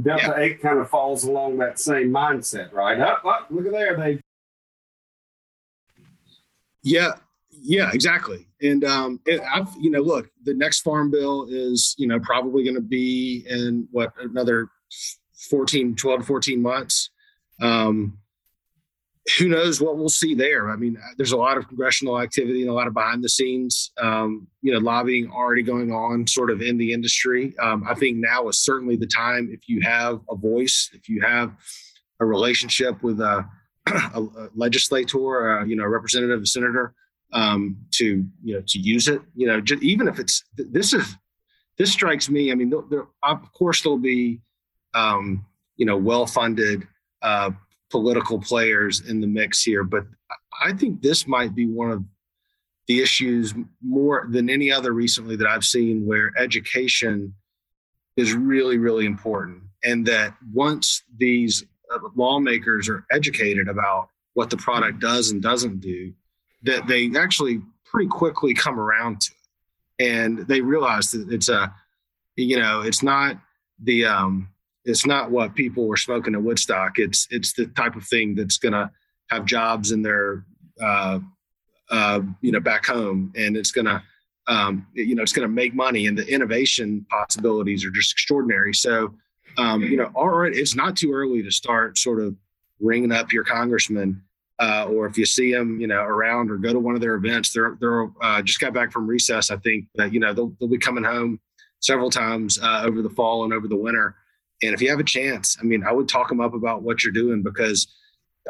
Delta 0.03 0.23
yeah. 0.27 0.39
Eight 0.39 0.61
kind 0.61 0.79
of 0.79 0.91
falls 0.91 1.25
along 1.25 1.59
that 1.59 1.79
same 1.79 2.11
mindset, 2.11 2.73
right? 2.73 2.99
Up, 3.01 3.25
up, 3.25 3.47
look 3.51 3.65
at 3.65 3.73
there, 3.73 3.97
they. 3.97 4.21
Yeah, 6.83 7.13
yeah, 7.51 7.91
exactly. 7.93 8.47
And 8.63 8.85
um, 8.85 9.21
it, 9.27 9.41
I've, 9.53 9.69
you 9.79 9.91
know, 9.91 10.01
look, 10.01 10.31
the 10.45 10.55
next 10.55 10.81
farm 10.81 11.11
bill 11.11 11.47
is, 11.51 11.95
you 11.99 12.07
know, 12.07 12.21
probably 12.21 12.63
going 12.63 12.77
to 12.77 12.81
be 12.81 13.45
in 13.49 13.89
what 13.91 14.13
another 14.21 14.69
14, 15.51 15.97
12 15.97 16.21
to 16.21 16.27
14 16.27 16.63
months. 16.63 17.11
Um, 17.61 18.19
who 19.39 19.49
knows 19.49 19.81
what 19.81 19.97
we'll 19.97 20.09
see 20.09 20.35
there? 20.35 20.71
I 20.71 20.77
mean, 20.77 20.97
there's 21.17 21.33
a 21.33 21.37
lot 21.37 21.59
of 21.59 21.67
congressional 21.67 22.21
activity 22.21 22.63
and 22.63 22.71
a 22.71 22.73
lot 22.73 22.87
of 22.87 22.95
behind 22.95 23.25
the 23.25 23.29
scenes, 23.29 23.93
um, 24.01 24.47
you 24.63 24.73
know, 24.73 24.79
lobbying 24.79 25.31
already 25.31 25.63
going 25.63 25.91
on 25.91 26.27
sort 26.27 26.51
of 26.51 26.63
in 26.63 26.79
the 26.79 26.93
industry. 26.93 27.55
Um, 27.59 27.85
I 27.89 27.95
think 27.95 28.19
now 28.19 28.49
is 28.49 28.61
certainly 28.61 28.97
the 28.97 29.07
time 29.07 29.49
if 29.53 29.69
you 29.69 29.81
have 29.81 30.21
a 30.31 30.37
voice, 30.37 30.91
if 30.93 31.09
you 31.09 31.23
have 31.23 31.53
a 32.21 32.25
relationship 32.25 33.03
with 33.03 33.21
a, 33.21 33.45
a, 33.87 34.21
a 34.21 34.49
legislator, 34.55 35.59
uh, 35.59 35.65
you 35.65 35.75
know, 35.75 35.85
a 35.85 35.89
representative, 35.89 36.43
a 36.43 36.47
senator, 36.47 36.95
um, 37.33 37.77
to 37.93 38.25
you 38.45 38.55
know 38.55 38.63
to 38.67 38.79
use 38.79 39.09
it. 39.09 39.21
You 39.35 39.49
know, 39.49 39.61
just, 39.61 39.83
even 39.83 40.09
if 40.09 40.19
it's 40.19 40.45
this 40.57 40.93
is 40.93 41.17
this 41.79 41.93
strikes 41.93 42.31
me. 42.31 42.53
I 42.53 42.55
mean, 42.55 42.73
there, 42.91 43.07
of 43.23 43.53
course 43.53 43.83
there'll 43.83 43.99
be 43.99 44.41
um, 44.95 45.45
you 45.77 45.87
know 45.87 45.97
well 45.97 46.27
funded. 46.27 46.87
Uh, 47.23 47.51
political 47.91 48.39
players 48.39 49.09
in 49.09 49.21
the 49.21 49.27
mix 49.27 49.63
here, 49.63 49.85
but 49.85 50.05
I 50.63 50.73
think 50.73 51.03
this 51.03 51.27
might 51.27 51.55
be 51.55 51.67
one 51.67 51.91
of 51.91 52.05
the 52.89 53.01
issues 53.01 53.55
more 53.83 54.27
than 54.31 54.49
any 54.49 54.71
other 54.71 54.93
recently 54.93 55.37
that 55.37 55.47
I've 55.47 55.65
seen 55.65 56.07
where 56.07 56.33
education 56.39 57.35
is 58.17 58.33
really, 58.33 58.79
really 58.79 59.07
important. 59.07 59.63
And 59.85 60.07
that 60.07 60.35
once 60.53 61.03
these 61.17 61.65
uh, 61.93 61.99
lawmakers 62.15 62.89
are 62.89 63.05
educated 63.11 63.69
about 63.69 64.09
what 64.35 64.51
the 64.51 64.57
product 64.57 65.01
does 65.01 65.31
and 65.31 65.43
doesn't 65.43 65.81
do, 65.81 66.13
that 66.63 66.87
they 66.87 67.11
actually 67.17 67.61
pretty 67.85 68.09
quickly 68.09 68.55
come 68.55 68.79
around 68.81 69.21
to 69.21 69.33
it. 69.33 70.13
And 70.13 70.39
they 70.47 70.61
realize 70.61 71.11
that 71.13 71.31
it's 71.31 71.49
a, 71.49 71.73
you 72.37 72.59
know, 72.59 72.83
it's 72.83 73.03
not 73.03 73.39
the, 73.83 74.07
um, 74.07 74.49
it's 74.87 75.05
not 75.05 75.31
what 75.31 75.55
people 75.55 75.87
were 75.87 75.97
smoking 75.97 76.35
at 76.35 76.43
Woodstock. 76.43 76.99
It's 76.99 77.27
it's 77.31 77.53
the 77.53 77.67
type 77.67 77.97
of 77.97 78.07
thing 78.07 78.35
that's 78.35 78.57
going 78.57 78.73
to 78.73 78.91
have 79.31 79.45
jobs 79.45 79.91
in 79.91 80.01
their 80.01 80.45
uh, 80.81 81.19
uh, 81.91 82.21
you 82.41 82.53
know 82.53 82.61
back 82.61 82.87
home, 82.87 83.33
and 83.37 83.57
it's 83.57 83.73
going 83.73 83.87
to 83.87 84.03
um, 84.47 84.87
you 84.95 85.15
know 85.15 85.23
it's 85.23 85.33
going 85.33 85.47
to 85.47 85.53
make 85.53 85.75
money, 85.75 86.07
and 86.07 86.17
the 86.17 86.27
innovation 86.33 87.05
possibilities 87.11 87.85
are 87.85 87.91
just 87.91 88.13
extraordinary. 88.13 88.73
So 88.73 89.13
um, 89.59 89.83
you 89.83 89.97
know, 89.97 90.11
all 90.15 90.29
right, 90.29 90.55
it's 90.55 90.77
not 90.77 90.97
too 90.97 91.13
early 91.13 91.43
to 91.43 91.51
start 91.51 91.99
sort 91.99 92.21
of 92.21 92.35
ringing 92.81 93.13
up 93.13 93.33
your 93.33 93.45
congressman. 93.45 94.23
Uh, 94.59 94.87
or 94.89 95.05
if 95.07 95.19
you 95.19 95.27
see 95.27 95.53
them, 95.53 95.79
you 95.81 95.87
know, 95.87 96.01
around 96.01 96.51
or 96.51 96.57
go 96.57 96.73
to 96.73 96.79
one 96.79 96.95
of 96.95 97.01
their 97.01 97.15
events, 97.15 97.53
they're 97.53 97.77
they're 97.81 98.09
uh, 98.23 98.41
just 98.41 98.61
got 98.61 98.73
back 98.73 98.91
from 98.93 99.07
recess. 99.07 99.51
I 99.51 99.57
think 99.57 99.87
that 99.97 100.15
you 100.15 100.21
know 100.21 100.33
they'll 100.33 100.53
they'll 100.59 100.69
be 100.69 100.79
coming 100.79 101.05
home 101.05 101.41
several 101.81 102.11
times 102.11 102.59
uh, 102.59 102.83
over 102.85 103.03
the 103.03 103.11
fall 103.11 103.45
and 103.45 103.53
over 103.53 103.69
the 103.69 103.77
winter, 103.77 104.17
and 104.63 104.75
if 104.75 104.81
you 104.81 104.89
have 104.91 105.01
a 105.01 105.05
chance, 105.05 105.57
I 105.61 105.65
mean, 105.65 105.85
I 105.85 105.93
would 105.93 106.09
talk 106.09 106.29
them 106.29 106.41
up 106.41 106.55
about 106.55 106.83
what 106.83 107.05
you're 107.05 107.13
doing 107.13 107.43
because, 107.43 107.87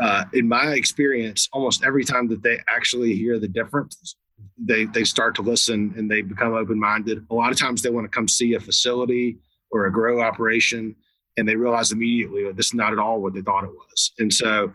uh, 0.01 0.25
in 0.33 0.47
my 0.47 0.73
experience, 0.73 1.49
almost 1.53 1.85
every 1.85 2.05
time 2.05 2.29
that 2.29 2.43
they 2.43 2.61
actually 2.69 3.15
hear 3.15 3.39
the 3.39 3.49
difference, 3.49 4.17
they 4.59 4.85
they 4.85 5.05
start 5.05 5.35
to 5.37 5.43
listen 5.43 5.95
and 5.97 6.11
they 6.11 6.23
become 6.23 6.55
open 6.55 6.79
minded. 6.79 7.25
A 7.31 7.35
lot 7.35 7.51
of 7.51 7.59
times 7.59 7.83
they 7.83 7.91
want 7.91 8.05
to 8.05 8.15
come 8.15 8.29
see 8.29 8.55
a 8.55 8.61
facility 8.61 9.39
or 9.71 9.87
a 9.87 9.93
grow 9.93 10.21
operation, 10.21 10.95
and 11.37 11.49
they 11.49 11.57
realize 11.57 11.93
immediately 11.93 12.45
that 12.45 12.57
this 12.57 12.67
is 12.67 12.75
not 12.75 12.93
at 12.93 12.99
all 12.99 13.21
what 13.21 13.35
they 13.35 13.41
thought 13.41 13.65
it 13.65 13.71
was. 13.71 14.13
And 14.19 14.33
so, 14.33 14.73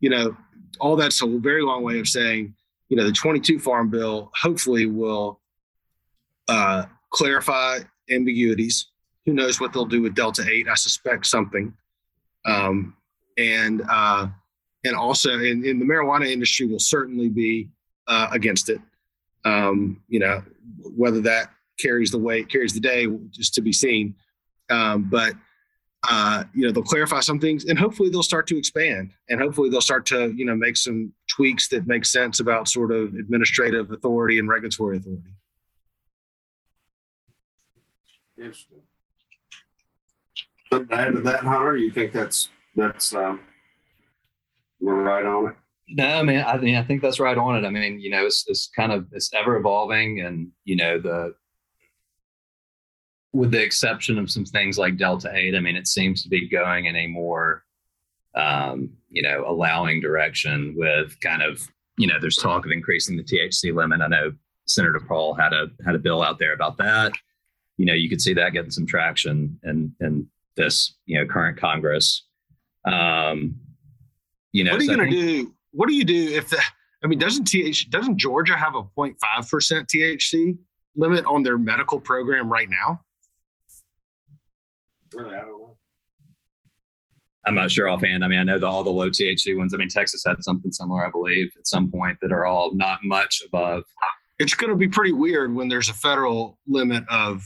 you 0.00 0.08
know, 0.08 0.36
all 0.78 0.96
that's 0.96 1.22
a 1.22 1.26
very 1.26 1.62
long 1.62 1.82
way 1.82 1.98
of 1.98 2.08
saying, 2.08 2.54
you 2.88 2.96
know, 2.96 3.04
the 3.04 3.12
22 3.12 3.58
Farm 3.58 3.90
Bill 3.90 4.30
hopefully 4.34 4.86
will 4.86 5.40
uh, 6.48 6.84
clarify 7.10 7.80
ambiguities 8.10 8.90
who 9.26 9.32
knows 9.32 9.60
what 9.60 9.72
they'll 9.72 9.84
do 9.84 10.02
with 10.02 10.14
Delta 10.14 10.44
8? 10.48 10.68
I 10.68 10.74
suspect 10.74 11.26
something. 11.26 11.74
Um, 12.44 12.96
and 13.36 13.82
uh, 13.88 14.28
and 14.84 14.96
also 14.96 15.38
in, 15.38 15.64
in 15.64 15.78
the 15.78 15.84
marijuana 15.84 16.30
industry 16.30 16.66
will 16.66 16.78
certainly 16.78 17.28
be 17.28 17.68
uh, 18.06 18.28
against 18.32 18.68
it. 18.68 18.80
Um, 19.44 20.02
you 20.08 20.20
know, 20.20 20.42
whether 20.96 21.20
that 21.22 21.50
carries 21.78 22.10
the 22.10 22.18
weight, 22.18 22.50
carries 22.50 22.72
the 22.72 22.80
day, 22.80 23.06
just 23.30 23.54
to 23.54 23.62
be 23.62 23.72
seen. 23.72 24.14
Um, 24.70 25.08
but 25.10 25.34
uh, 26.08 26.44
you 26.54 26.66
know, 26.66 26.72
they'll 26.72 26.82
clarify 26.82 27.20
some 27.20 27.38
things, 27.38 27.66
and 27.66 27.78
hopefully 27.78 28.08
they'll 28.08 28.22
start 28.22 28.46
to 28.46 28.58
expand, 28.58 29.12
and 29.28 29.40
hopefully 29.40 29.68
they'll 29.68 29.80
start 29.82 30.06
to 30.06 30.32
you 30.32 30.44
know 30.44 30.54
make 30.54 30.76
some 30.76 31.12
tweaks 31.28 31.68
that 31.68 31.86
make 31.86 32.04
sense 32.04 32.40
about 32.40 32.68
sort 32.68 32.90
of 32.90 33.14
administrative 33.14 33.90
authority 33.90 34.38
and 34.38 34.48
regulatory 34.48 34.96
authority. 34.96 35.34
Interesting 38.38 38.80
something 40.70 40.88
to 40.88 40.94
add 40.94 41.12
to 41.12 41.20
that, 41.22 41.40
Hunter? 41.40 41.76
You 41.76 41.90
think 41.90 42.12
that's 42.12 42.48
that's 42.76 43.14
um, 43.14 43.40
we're 44.80 45.02
right 45.02 45.24
on 45.24 45.48
it? 45.48 45.56
No, 45.88 46.06
I 46.06 46.22
mean, 46.22 46.40
I 46.40 46.56
mean, 46.58 46.76
I 46.76 46.84
think 46.84 47.02
that's 47.02 47.18
right 47.18 47.36
on 47.36 47.56
it. 47.56 47.66
I 47.66 47.70
mean, 47.70 48.00
you 48.00 48.10
know, 48.10 48.24
it's 48.24 48.44
it's 48.46 48.68
kind 48.68 48.92
of 48.92 49.06
it's 49.12 49.32
ever 49.34 49.56
evolving, 49.56 50.20
and 50.20 50.48
you 50.64 50.76
know, 50.76 51.00
the 51.00 51.34
with 53.32 53.50
the 53.50 53.62
exception 53.62 54.18
of 54.18 54.30
some 54.30 54.44
things 54.44 54.78
like 54.78 54.96
Delta 54.96 55.30
Eight, 55.32 55.54
I 55.54 55.60
mean, 55.60 55.76
it 55.76 55.86
seems 55.86 56.22
to 56.22 56.28
be 56.28 56.48
going 56.48 56.86
in 56.86 56.96
a 56.96 57.06
more, 57.06 57.64
um, 58.34 58.90
you 59.08 59.22
know, 59.22 59.44
allowing 59.46 60.00
direction 60.00 60.74
with 60.76 61.18
kind 61.20 61.42
of, 61.42 61.68
you 61.96 62.08
know, 62.08 62.18
there's 62.20 62.36
talk 62.36 62.64
of 62.64 62.72
increasing 62.72 63.16
the 63.16 63.22
THC 63.22 63.72
limit. 63.72 64.00
I 64.00 64.08
know 64.08 64.32
Senator 64.66 65.00
Paul 65.06 65.34
had 65.34 65.52
a 65.52 65.66
had 65.84 65.94
a 65.94 65.98
bill 65.98 66.22
out 66.22 66.38
there 66.38 66.54
about 66.54 66.76
that. 66.78 67.12
You 67.76 67.86
know, 67.86 67.94
you 67.94 68.08
could 68.08 68.20
see 68.20 68.34
that 68.34 68.52
getting 68.52 68.70
some 68.70 68.86
traction, 68.86 69.58
and 69.62 69.92
and 70.00 70.26
this 70.56 70.96
you 71.06 71.18
know 71.18 71.26
current 71.26 71.58
Congress. 71.58 72.26
Um, 72.84 73.56
you 74.52 74.64
know, 74.64 74.72
what 74.72 74.80
are 74.80 74.84
you 74.84 74.90
so 74.90 74.96
going 74.96 75.10
to 75.10 75.16
do? 75.16 75.54
What 75.72 75.88
do 75.88 75.94
you 75.94 76.04
do 76.04 76.34
if 76.34 76.48
the? 76.50 76.60
I 77.02 77.06
mean, 77.06 77.18
doesn't 77.18 77.44
TH 77.44 77.90
doesn't 77.90 78.18
Georgia 78.18 78.56
have 78.56 78.74
a 78.74 78.82
0.5 78.82 79.50
percent 79.50 79.88
THC 79.88 80.58
limit 80.96 81.24
on 81.24 81.42
their 81.42 81.58
medical 81.58 82.00
program 82.00 82.50
right 82.50 82.68
now? 82.68 83.00
Really, 85.14 85.34
I 85.34 85.40
don't 85.40 85.48
know. 85.48 85.76
I'm 87.46 87.54
not 87.54 87.70
sure 87.70 87.88
offhand. 87.88 88.24
I 88.24 88.28
mean, 88.28 88.38
I 88.38 88.42
know 88.42 88.58
the, 88.58 88.66
all 88.66 88.84
the 88.84 88.90
low 88.90 89.08
THC 89.08 89.56
ones. 89.56 89.72
I 89.72 89.78
mean, 89.78 89.88
Texas 89.88 90.22
had 90.26 90.36
something 90.42 90.70
similar, 90.70 91.06
I 91.06 91.10
believe, 91.10 91.50
at 91.58 91.66
some 91.66 91.90
point 91.90 92.18
that 92.20 92.32
are 92.32 92.44
all 92.44 92.74
not 92.74 93.00
much 93.02 93.42
above. 93.46 93.84
It's 94.38 94.54
going 94.54 94.70
to 94.70 94.76
be 94.76 94.88
pretty 94.88 95.12
weird 95.12 95.54
when 95.54 95.68
there's 95.68 95.88
a 95.88 95.94
federal 95.94 96.58
limit 96.66 97.04
of, 97.08 97.42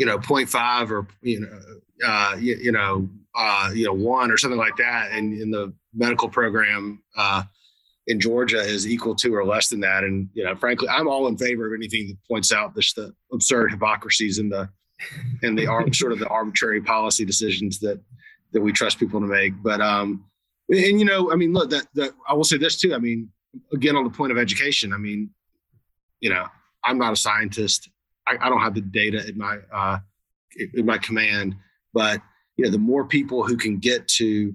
you 0.00 0.06
know, 0.06 0.18
0.5 0.18 0.90
or 0.90 1.06
you 1.20 1.40
know 1.40 1.60
uh, 2.02 2.34
you, 2.38 2.56
you, 2.56 2.72
know, 2.72 3.06
uh, 3.34 3.70
you 3.74 3.84
know, 3.84 3.92
one 3.92 4.30
or 4.30 4.38
something 4.38 4.58
like 4.58 4.74
that, 4.78 5.10
and 5.12 5.38
in 5.38 5.50
the 5.50 5.74
medical 5.92 6.26
program 6.26 7.02
uh, 7.18 7.42
in 8.06 8.18
Georgia 8.18 8.60
is 8.60 8.88
equal 8.88 9.14
to 9.14 9.34
or 9.34 9.44
less 9.44 9.68
than 9.68 9.80
that. 9.80 10.02
And 10.02 10.30
you 10.32 10.42
know, 10.42 10.56
frankly, 10.56 10.88
I'm 10.88 11.06
all 11.06 11.26
in 11.26 11.36
favor 11.36 11.66
of 11.66 11.78
anything 11.78 12.08
that 12.08 12.16
points 12.26 12.50
out 12.50 12.74
this 12.74 12.94
the 12.94 13.12
absurd 13.30 13.72
hypocrisies 13.72 14.38
in 14.38 14.48
the 14.48 14.70
and 15.42 15.58
the 15.58 15.66
sort 15.92 16.12
of 16.12 16.18
the 16.18 16.28
arbitrary 16.28 16.80
policy 16.80 17.26
decisions 17.26 17.78
that 17.80 18.00
that 18.52 18.62
we 18.62 18.72
trust 18.72 18.98
people 18.98 19.20
to 19.20 19.26
make. 19.26 19.52
But 19.62 19.82
um, 19.82 20.24
and 20.70 20.98
you 20.98 21.04
know, 21.04 21.30
I 21.30 21.36
mean, 21.36 21.52
look, 21.52 21.68
that 21.68 21.86
that 21.96 22.12
I 22.26 22.32
will 22.32 22.44
say 22.44 22.56
this 22.56 22.80
too. 22.80 22.94
I 22.94 22.98
mean, 22.98 23.28
again, 23.74 23.96
on 23.96 24.04
the 24.04 24.10
point 24.10 24.32
of 24.32 24.38
education, 24.38 24.94
I 24.94 24.96
mean, 24.96 25.28
you 26.20 26.30
know, 26.30 26.46
I'm 26.82 26.96
not 26.96 27.12
a 27.12 27.16
scientist. 27.16 27.90
I, 28.30 28.46
I 28.46 28.48
don't 28.48 28.60
have 28.60 28.74
the 28.74 28.80
data 28.80 29.26
in 29.28 29.36
my 29.38 29.58
uh, 29.72 29.98
in 30.74 30.86
my 30.86 30.98
command 30.98 31.56
but 31.92 32.20
you 32.56 32.64
know, 32.64 32.70
the 32.70 32.78
more 32.78 33.04
people 33.04 33.44
who 33.44 33.56
can 33.56 33.78
get 33.78 34.06
to 34.06 34.54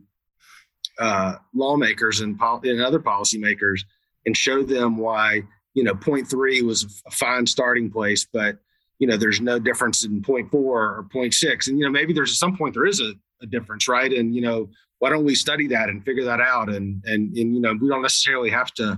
uh, 1.00 1.36
lawmakers 1.54 2.22
and, 2.22 2.38
pol- 2.38 2.62
and 2.64 2.82
other 2.82 3.00
policymakers 3.00 3.82
and 4.26 4.36
show 4.36 4.64
them 4.64 4.98
why, 4.98 5.42
you 5.74 5.84
know, 5.84 5.96
point 5.96 6.30
three 6.30 6.62
was 6.62 7.02
a 7.08 7.12
fine 7.12 7.46
starting 7.46 7.92
place, 7.92 8.26
but 8.32 8.58
you 9.00 9.08
know, 9.08 9.18
there's 9.18 9.42
no 9.42 9.60
difference 9.60 10.06
in 10.06 10.22
point 10.22 10.50
four 10.50 10.84
or 10.84 11.08
point 11.12 11.34
six. 11.34 11.68
And, 11.68 11.78
you 11.78 11.84
know, 11.84 11.92
maybe 11.92 12.14
there's 12.14 12.32
at 12.32 12.38
some 12.38 12.56
point 12.56 12.74
there 12.74 12.86
is 12.86 13.02
a, 13.02 13.14
a 13.42 13.46
difference, 13.46 13.90
right? 13.90 14.12
And, 14.12 14.34
you 14.34 14.42
know, 14.42 14.70
why 15.00 15.10
don't 15.10 15.26
we 15.26 15.36
study 15.36 15.68
that 15.68 15.90
and 15.90 16.06
figure 16.06 16.24
that 16.24 16.40
out? 16.40 16.70
And, 16.70 17.04
and, 17.06 17.36
and, 17.36 17.54
you 17.56 17.60
know, 17.60 17.74
we 17.74 17.90
don't 17.90 18.02
necessarily 18.02 18.50
have 18.52 18.74
to 18.76 18.98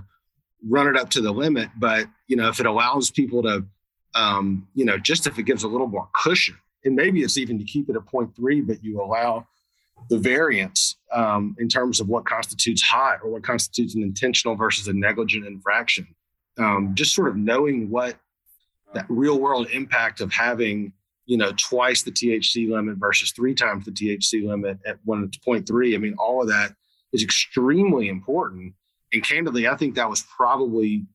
run 0.68 0.86
it 0.86 0.96
up 0.96 1.10
to 1.10 1.20
the 1.20 1.32
limit, 1.32 1.70
but, 1.76 2.06
you 2.28 2.36
know, 2.36 2.48
if 2.48 2.60
it 2.60 2.66
allows 2.66 3.10
people 3.10 3.42
to, 3.42 3.66
um, 4.14 4.66
you 4.74 4.84
know, 4.84 4.98
just 4.98 5.26
if 5.26 5.38
it 5.38 5.44
gives 5.44 5.64
a 5.64 5.68
little 5.68 5.86
more 5.86 6.08
cushion, 6.14 6.56
and 6.84 6.94
maybe 6.94 7.22
it's 7.22 7.36
even 7.36 7.58
to 7.58 7.64
keep 7.64 7.88
it 7.88 7.96
at 7.96 8.06
point 8.06 8.34
0.3, 8.34 8.66
but 8.66 8.82
you 8.82 9.02
allow 9.02 9.46
the 10.10 10.18
variance 10.18 10.96
um, 11.12 11.56
in 11.58 11.68
terms 11.68 12.00
of 12.00 12.08
what 12.08 12.24
constitutes 12.24 12.82
high 12.82 13.16
or 13.22 13.30
what 13.30 13.42
constitutes 13.42 13.94
an 13.94 14.02
intentional 14.02 14.54
versus 14.54 14.88
a 14.88 14.92
negligent 14.92 15.46
infraction. 15.46 16.06
Um, 16.58 16.94
just 16.94 17.14
sort 17.14 17.28
of 17.28 17.36
knowing 17.36 17.90
what 17.90 18.16
that 18.94 19.06
real 19.08 19.38
world 19.38 19.68
impact 19.72 20.20
of 20.20 20.32
having 20.32 20.92
you 21.26 21.36
know 21.36 21.52
twice 21.56 22.02
the 22.02 22.10
THC 22.10 22.70
limit 22.70 22.96
versus 22.96 23.32
three 23.32 23.54
times 23.54 23.84
the 23.84 23.90
THC 23.90 24.46
limit 24.46 24.78
at 24.86 24.98
one 25.04 25.24
it's 25.24 25.36
point 25.36 25.66
three. 25.66 25.94
I 25.94 25.98
mean, 25.98 26.14
all 26.18 26.42
of 26.42 26.48
that 26.48 26.74
is 27.12 27.22
extremely 27.22 28.08
important. 28.08 28.74
And 29.12 29.24
candidly, 29.24 29.68
I 29.68 29.76
think 29.76 29.94
that 29.94 30.10
was 30.10 30.22
probably 30.22 31.06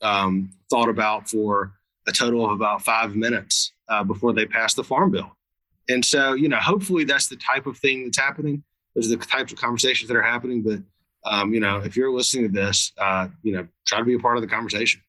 um, 0.00 0.50
thought 0.70 0.88
about 0.88 1.28
for 1.28 1.72
a 2.06 2.12
total 2.12 2.44
of 2.44 2.52
about 2.52 2.82
five 2.82 3.14
minutes 3.14 3.72
uh, 3.88 4.02
before 4.04 4.32
they 4.32 4.46
passed 4.46 4.76
the 4.76 4.84
farm 4.84 5.10
bill. 5.10 5.36
And 5.88 6.04
so, 6.04 6.34
you 6.34 6.48
know, 6.48 6.58
hopefully 6.58 7.04
that's 7.04 7.28
the 7.28 7.36
type 7.36 7.66
of 7.66 7.78
thing 7.78 8.04
that's 8.04 8.18
happening. 8.18 8.62
Those 8.94 9.10
are 9.10 9.16
the 9.16 9.24
types 9.24 9.52
of 9.52 9.58
conversations 9.58 10.08
that 10.08 10.16
are 10.16 10.22
happening. 10.22 10.62
But, 10.62 10.80
um, 11.24 11.52
you 11.52 11.60
know, 11.60 11.78
if 11.78 11.96
you're 11.96 12.12
listening 12.12 12.52
to 12.52 12.60
this, 12.60 12.92
uh, 12.98 13.28
you 13.42 13.52
know, 13.52 13.66
try 13.86 13.98
to 13.98 14.04
be 14.04 14.14
a 14.14 14.18
part 14.18 14.36
of 14.36 14.42
the 14.42 14.48
conversation. 14.48 15.00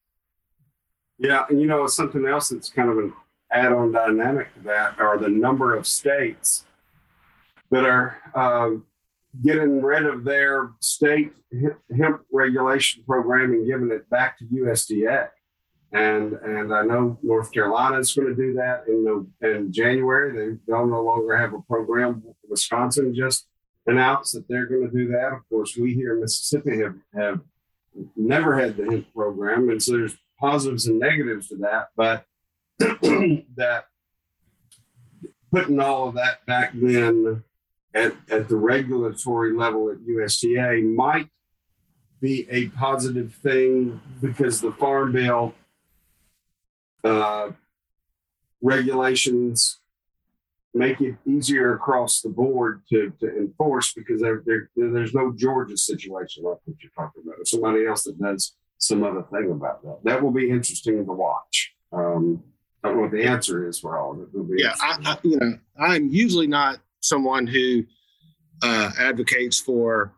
Yeah, 1.20 1.46
and 1.50 1.62
you 1.62 1.68
know 1.68 1.86
something 1.88 2.26
else 2.26 2.50
that's 2.50 2.70
kind 2.70 2.90
of 2.90 2.98
an 2.98 3.14
add-on 3.52 3.92
dynamic 3.92 4.54
to 4.56 4.60
that 4.62 5.00
are 5.00 5.18
the 5.18 5.30
number 5.30 5.76
of 5.76 5.86
states 5.86 6.66
that 7.70 7.86
are 7.86 8.18
uh, 8.34 8.72
getting 9.44 9.82
rid 9.82 10.06
of 10.06 10.24
their 10.24 10.72
state 10.80 11.34
hemp 11.96 12.22
regulation 12.32 13.04
program 13.04 13.52
and 13.52 13.68
giving 13.68 13.92
it 13.92 14.10
back 14.10 14.38
to 14.40 14.46
USDA. 14.46 15.30
And 15.94 16.34
and 16.34 16.74
I 16.74 16.84
know 16.84 17.20
North 17.22 17.52
Carolina 17.52 18.00
is 18.00 18.14
going 18.14 18.28
to 18.28 18.36
do 18.36 18.54
that 18.54 18.86
in 18.88 19.28
in 19.42 19.72
January. 19.72 20.32
They 20.32 20.58
they'll 20.68 20.88
no 20.88 21.04
longer 21.04 21.38
have 21.38 21.54
a 21.54 21.62
program. 21.62 22.24
Wisconsin 22.50 23.14
just 23.14 23.48
announced 23.86 24.34
that 24.34 24.48
they're 24.48 24.66
going 24.66 24.90
to 24.90 24.98
do 24.98 25.08
that. 25.10 25.34
Of 25.34 25.48
course, 25.50 25.78
we 25.78 25.94
here 25.94 26.16
in 26.16 26.22
Mississippi 26.22 26.80
have 26.82 26.96
have 27.14 27.42
never 28.16 28.60
had 28.60 28.76
the 28.76 28.86
hemp 28.86 29.14
program, 29.14 29.70
and 29.70 29.82
so 29.82 29.92
there's 29.92 30.18
positives 30.40 30.88
and 30.88 31.00
negatives 31.00 31.50
to 31.50 31.58
that, 31.58 31.90
but 31.96 32.26
that 32.80 33.86
putting 35.52 35.80
all 35.80 36.10
of 36.10 36.16
that 36.16 36.46
back 36.46 36.72
then 36.74 37.44
at, 37.94 38.14
at 38.30 38.50
the 38.50 38.56
regulatory 38.56 39.54
level 39.54 39.92
at 39.92 40.00
USDA 40.00 40.84
might 40.96 41.30
be 42.20 42.48
a 42.50 42.70
positive 42.70 43.34
thing 43.36 44.02
because 44.20 44.60
the 44.60 44.72
Farm 44.72 45.12
Bill 45.12 45.54
uh, 47.04 47.52
regulations 48.62 49.80
make 50.74 51.02
it 51.02 51.16
easier 51.28 51.76
across 51.76 52.22
the 52.22 52.30
board 52.30 52.82
to, 52.90 53.14
to 53.20 53.38
enforce 53.38 53.94
because 53.94 54.22
there, 54.22 54.42
there, 54.46 54.70
there's 54.76 55.14
no 55.14 55.32
Georgia 55.32 55.78
situation 55.78 56.44
like 56.44 56.58
what 56.66 56.78
you're 56.82 56.92
talking 56.96 57.24
about, 57.24 57.40
or 57.40 57.46
somebody 57.46 57.86
else 57.86 58.04
that 58.04 58.20
does 58.20 58.56
some 58.80 59.04
other 59.04 59.24
thing 59.32 59.52
about 59.52 59.84
that. 59.84 60.00
That 60.04 60.22
will 60.22 60.32
be 60.32 60.50
interesting 60.50 61.06
to 61.06 61.12
watch. 61.12 61.74
Um, 61.92 62.44
I 62.84 62.88
don't 62.88 62.98
know 62.98 63.04
what 63.04 63.12
the 63.12 63.24
answer 63.24 63.68
is 63.68 63.80
for 63.80 63.98
all 63.98 64.12
of 64.14 64.20
it. 64.20 64.30
yeah, 64.58 64.74
I, 64.82 64.98
I, 65.06 65.18
you 65.24 65.38
know, 65.38 65.58
I'm 65.80 66.10
usually 66.10 66.48
not 66.48 66.80
someone 67.00 67.48
who 67.48 67.84
uh, 68.62 68.92
advocates 69.00 69.60
for 69.60 70.14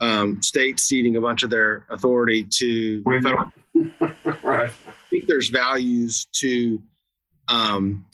um, 0.00 0.40
states 0.42 0.84
ceding 0.84 1.16
a 1.16 1.20
bunch 1.20 1.42
of 1.42 1.50
their 1.50 1.84
authority 1.90 2.44
to 2.44 3.02
federal. 3.02 3.52
right. 4.42 4.70
Think 5.16 5.28
there's 5.28 5.48
values 5.48 6.26
to, 6.40 6.82
um, 7.48 8.04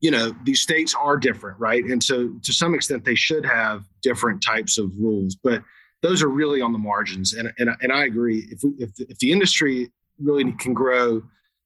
you 0.00 0.10
know, 0.10 0.34
these 0.44 0.60
states 0.60 0.94
are 0.98 1.16
different, 1.16 1.58
right? 1.58 1.84
And 1.84 2.02
so 2.02 2.30
to 2.42 2.52
some 2.52 2.74
extent, 2.74 3.04
they 3.04 3.14
should 3.14 3.44
have 3.44 3.84
different 4.02 4.42
types 4.42 4.78
of 4.78 4.90
rules, 4.98 5.36
but 5.36 5.62
those 6.02 6.22
are 6.22 6.28
really 6.28 6.60
on 6.60 6.72
the 6.72 6.78
margins. 6.78 7.34
And, 7.34 7.52
and, 7.58 7.70
and 7.82 7.92
I 7.92 8.04
agree. 8.04 8.46
If, 8.50 8.60
if, 8.78 8.90
if 9.10 9.18
the 9.18 9.32
industry 9.32 9.90
really 10.18 10.52
can 10.52 10.72
grow 10.72 11.22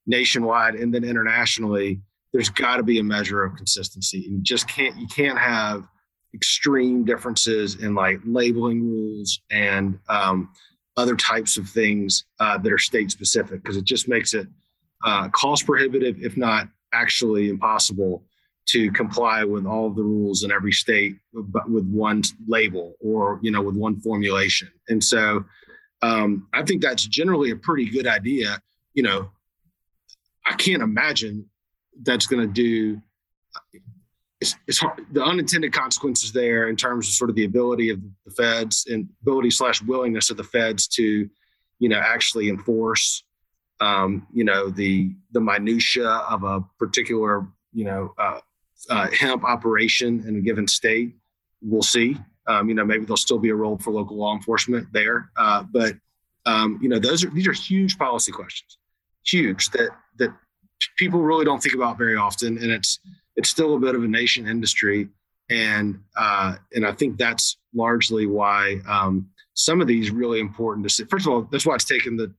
nationwide 0.06 0.74
and 0.74 0.92
then 0.92 1.04
internationally, 1.04 2.00
there's 2.32 2.48
got 2.48 2.78
to 2.78 2.82
be 2.82 2.98
a 2.98 3.04
measure 3.04 3.44
of 3.44 3.54
consistency. 3.56 4.18
You 4.18 4.40
just 4.42 4.66
can't, 4.66 4.96
you 4.96 5.06
can't 5.06 5.38
have 5.38 5.86
extreme 6.34 7.04
differences 7.04 7.76
in 7.76 7.94
like 7.94 8.18
labeling 8.24 8.82
rules 8.90 9.40
and 9.50 9.98
um, 10.08 10.50
other 10.96 11.14
types 11.14 11.58
of 11.58 11.68
things 11.68 12.24
uh, 12.40 12.58
that 12.58 12.72
are 12.72 12.78
state 12.78 13.10
specific 13.10 13.62
because 13.62 13.76
it 13.76 13.84
just 13.84 14.08
makes 14.08 14.34
it 14.34 14.46
uh, 15.04 15.28
cost 15.30 15.66
prohibitive, 15.66 16.16
if 16.20 16.36
not 16.36 16.68
actually 16.92 17.48
impossible 17.48 18.24
to 18.64 18.92
comply 18.92 19.44
with 19.44 19.66
all 19.66 19.86
of 19.86 19.96
the 19.96 20.02
rules 20.02 20.44
in 20.44 20.52
every 20.52 20.72
state 20.72 21.16
but 21.32 21.68
with 21.68 21.84
one 21.86 22.22
label 22.46 22.94
or 23.00 23.40
you 23.42 23.50
know 23.50 23.62
with 23.62 23.74
one 23.74 24.00
formulation. 24.00 24.70
And 24.88 25.02
so 25.02 25.44
um, 26.02 26.48
i 26.52 26.62
think 26.62 26.82
that's 26.82 27.06
generally 27.06 27.50
a 27.50 27.56
pretty 27.56 27.86
good 27.86 28.06
idea. 28.06 28.60
You 28.94 29.02
know 29.02 29.30
i 30.46 30.54
can't 30.54 30.82
imagine 30.82 31.48
that's 32.02 32.26
going 32.26 32.46
to 32.46 32.52
do 32.52 33.00
it's, 34.40 34.56
it's 34.66 34.78
hard, 34.78 35.06
the 35.12 35.22
unintended 35.22 35.72
consequences 35.72 36.32
there 36.32 36.68
in 36.68 36.74
terms 36.74 37.06
of 37.06 37.14
sort 37.14 37.30
of 37.30 37.36
the 37.36 37.44
ability 37.44 37.90
of 37.90 38.00
the 38.26 38.32
feds 38.32 38.86
and 38.90 39.08
ability 39.22 39.50
slash 39.50 39.80
willingness 39.82 40.30
of 40.30 40.36
the 40.36 40.44
feds 40.44 40.86
to 40.88 41.28
you 41.78 41.88
know 41.88 41.98
actually 41.98 42.48
enforce 42.48 43.24
um, 43.82 44.26
you 44.32 44.44
know 44.44 44.70
the 44.70 45.12
the 45.32 45.40
minutia 45.40 46.08
of 46.08 46.44
a 46.44 46.64
particular 46.78 47.46
you 47.72 47.84
know 47.84 48.14
uh, 48.16 48.40
uh, 48.88 49.08
hemp 49.10 49.44
operation 49.44 50.24
in 50.26 50.36
a 50.36 50.40
given 50.40 50.68
state. 50.68 51.14
We'll 51.60 51.82
see. 51.82 52.16
Um, 52.46 52.68
you 52.68 52.74
know, 52.74 52.84
maybe 52.84 53.04
there'll 53.04 53.16
still 53.16 53.38
be 53.38 53.50
a 53.50 53.54
role 53.54 53.78
for 53.78 53.92
local 53.92 54.16
law 54.16 54.34
enforcement 54.34 54.88
there. 54.92 55.30
Uh, 55.36 55.64
but 55.72 55.94
um, 56.46 56.78
you 56.82 56.88
know, 56.88 56.98
those 56.98 57.24
are 57.24 57.30
these 57.30 57.46
are 57.46 57.52
huge 57.52 57.98
policy 57.98 58.32
questions, 58.32 58.78
huge 59.24 59.70
that 59.70 59.90
that 60.18 60.32
people 60.96 61.20
really 61.20 61.44
don't 61.44 61.62
think 61.62 61.74
about 61.74 61.98
very 61.98 62.16
often, 62.16 62.58
and 62.58 62.70
it's 62.70 63.00
it's 63.36 63.48
still 63.48 63.74
a 63.74 63.78
bit 63.78 63.94
of 63.94 64.04
a 64.04 64.08
nation 64.08 64.48
industry, 64.48 65.08
and 65.50 66.00
uh, 66.16 66.54
and 66.74 66.86
I 66.86 66.92
think 66.92 67.18
that's 67.18 67.58
largely 67.74 68.26
why 68.26 68.80
um, 68.88 69.28
some 69.54 69.80
of 69.80 69.86
these 69.86 70.10
really 70.10 70.40
important. 70.40 70.90
First 71.08 71.26
of 71.26 71.32
all, 71.32 71.42
that's 71.42 71.66
why 71.66 71.74
it's 71.74 71.84
taken 71.84 72.16
the 72.16 72.32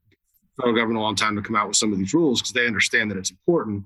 federal 0.57 0.75
government 0.75 0.99
a 0.99 1.01
long 1.01 1.15
time 1.15 1.35
to 1.35 1.41
come 1.41 1.55
out 1.55 1.67
with 1.67 1.77
some 1.77 1.91
of 1.91 1.99
these 1.99 2.13
rules 2.13 2.41
because 2.41 2.53
they 2.53 2.67
understand 2.67 3.11
that 3.11 3.17
it's 3.17 3.31
important. 3.31 3.83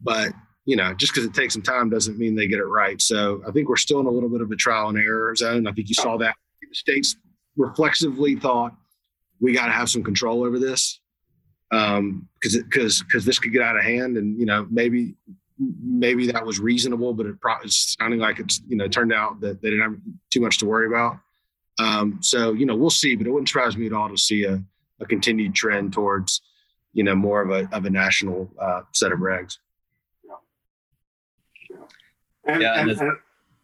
But 0.00 0.32
you 0.64 0.76
know, 0.76 0.94
just 0.94 1.12
because 1.12 1.26
it 1.26 1.34
takes 1.34 1.54
some 1.54 1.62
time 1.62 1.90
doesn't 1.90 2.18
mean 2.18 2.36
they 2.36 2.46
get 2.46 2.60
it 2.60 2.64
right. 2.64 3.00
So 3.00 3.42
I 3.46 3.50
think 3.50 3.68
we're 3.68 3.76
still 3.76 4.00
in 4.00 4.06
a 4.06 4.10
little 4.10 4.28
bit 4.28 4.40
of 4.40 4.50
a 4.50 4.56
trial 4.56 4.88
and 4.88 4.98
error 4.98 5.34
zone. 5.34 5.66
I 5.66 5.72
think 5.72 5.88
you 5.88 5.94
saw 5.94 6.16
that 6.18 6.36
the 6.60 6.74
states 6.74 7.16
reflexively 7.56 8.36
thought 8.36 8.74
we 9.40 9.52
got 9.52 9.66
to 9.66 9.72
have 9.72 9.90
some 9.90 10.04
control 10.04 10.44
over 10.44 10.58
this 10.58 11.00
because 11.70 11.98
um, 11.98 12.28
because 12.38 13.02
because 13.02 13.24
this 13.24 13.38
could 13.38 13.52
get 13.52 13.62
out 13.62 13.76
of 13.76 13.82
hand, 13.82 14.16
and 14.16 14.38
you 14.38 14.46
know 14.46 14.66
maybe 14.70 15.14
maybe 15.58 16.30
that 16.30 16.44
was 16.44 16.60
reasonable, 16.60 17.12
but 17.12 17.26
it 17.26 17.40
pro- 17.40 17.60
it's 17.64 17.96
sounding 17.98 18.20
like 18.20 18.38
it's 18.38 18.60
you 18.68 18.76
know 18.76 18.88
turned 18.88 19.12
out 19.12 19.40
that 19.40 19.60
they 19.62 19.70
didn't 19.70 19.82
have 19.82 20.00
too 20.30 20.40
much 20.40 20.58
to 20.58 20.66
worry 20.66 20.86
about. 20.86 21.18
Um, 21.78 22.18
so 22.20 22.52
you 22.52 22.66
know 22.66 22.76
we'll 22.76 22.90
see, 22.90 23.16
but 23.16 23.26
it 23.26 23.30
wouldn't 23.30 23.48
surprise 23.48 23.76
me 23.76 23.86
at 23.86 23.92
all 23.92 24.08
to 24.08 24.16
see 24.16 24.44
a, 24.44 24.62
a 25.02 25.06
continued 25.06 25.54
trend 25.54 25.92
towards 25.92 26.40
you 26.92 27.04
know 27.04 27.14
more 27.14 27.42
of 27.42 27.50
a 27.50 27.68
of 27.74 27.84
a 27.84 27.90
national 27.90 28.50
uh, 28.58 28.82
set 28.92 29.12
of 29.12 29.18
regs. 29.18 29.58
And, 32.44 32.60
yeah, 32.60 32.80
and, 32.80 32.90
and, 32.90 33.12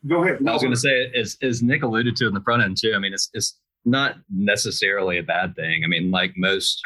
go 0.07 0.23
ahead. 0.23 0.41
No. 0.41 0.53
I 0.53 0.55
was 0.55 0.63
going 0.63 0.75
to 0.75 0.79
say, 0.79 1.11
as, 1.13 1.37
as 1.43 1.63
Nick 1.63 1.83
alluded 1.83 2.15
to 2.17 2.29
in 2.29 2.35
the 2.35 2.41
front 2.41 2.63
end 2.63 2.77
too. 2.77 2.93
I 2.95 2.99
mean, 2.99 3.13
it's 3.13 3.31
it's 3.35 3.57
not 3.85 4.17
necessarily 4.31 5.19
a 5.19 5.23
bad 5.23 5.57
thing. 5.57 5.83
I 5.85 5.89
mean, 5.89 6.11
like 6.11 6.33
most 6.37 6.83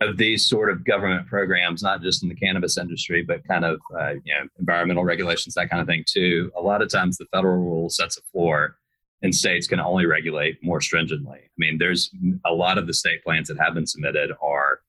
of 0.00 0.16
these 0.16 0.46
sort 0.46 0.70
of 0.70 0.84
government 0.84 1.26
programs, 1.26 1.82
not 1.82 2.02
just 2.02 2.22
in 2.22 2.28
the 2.28 2.34
cannabis 2.34 2.78
industry, 2.78 3.22
but 3.22 3.46
kind 3.46 3.64
of 3.64 3.80
uh, 3.98 4.12
you 4.24 4.34
know 4.34 4.48
environmental 4.58 5.04
regulations, 5.04 5.54
that 5.54 5.70
kind 5.70 5.80
of 5.80 5.86
thing 5.86 6.04
too. 6.06 6.52
A 6.56 6.60
lot 6.60 6.82
of 6.82 6.90
times, 6.90 7.16
the 7.16 7.26
federal 7.32 7.56
rule 7.56 7.88
sets 7.88 8.18
a 8.18 8.22
floor, 8.30 8.76
and 9.22 9.34
states 9.34 9.66
can 9.66 9.80
only 9.80 10.06
regulate 10.06 10.62
more 10.62 10.80
stringently. 10.80 11.38
I 11.38 11.56
mean, 11.56 11.78
there's 11.78 12.10
a 12.44 12.52
lot 12.52 12.78
of 12.78 12.86
the 12.86 12.94
state 12.94 13.22
plans 13.24 13.48
that 13.48 13.58
have 13.58 13.74
been 13.74 13.86
submitted 13.86 14.32
are 14.40 14.80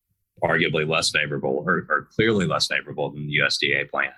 arguably 0.43 0.87
less 0.87 1.09
favorable 1.09 1.63
or, 1.65 1.85
or 1.89 2.07
clearly 2.13 2.45
less 2.45 2.67
favorable 2.67 3.09
than 3.11 3.27
the 3.27 3.39
USDA 3.39 3.89
plan. 3.89 4.11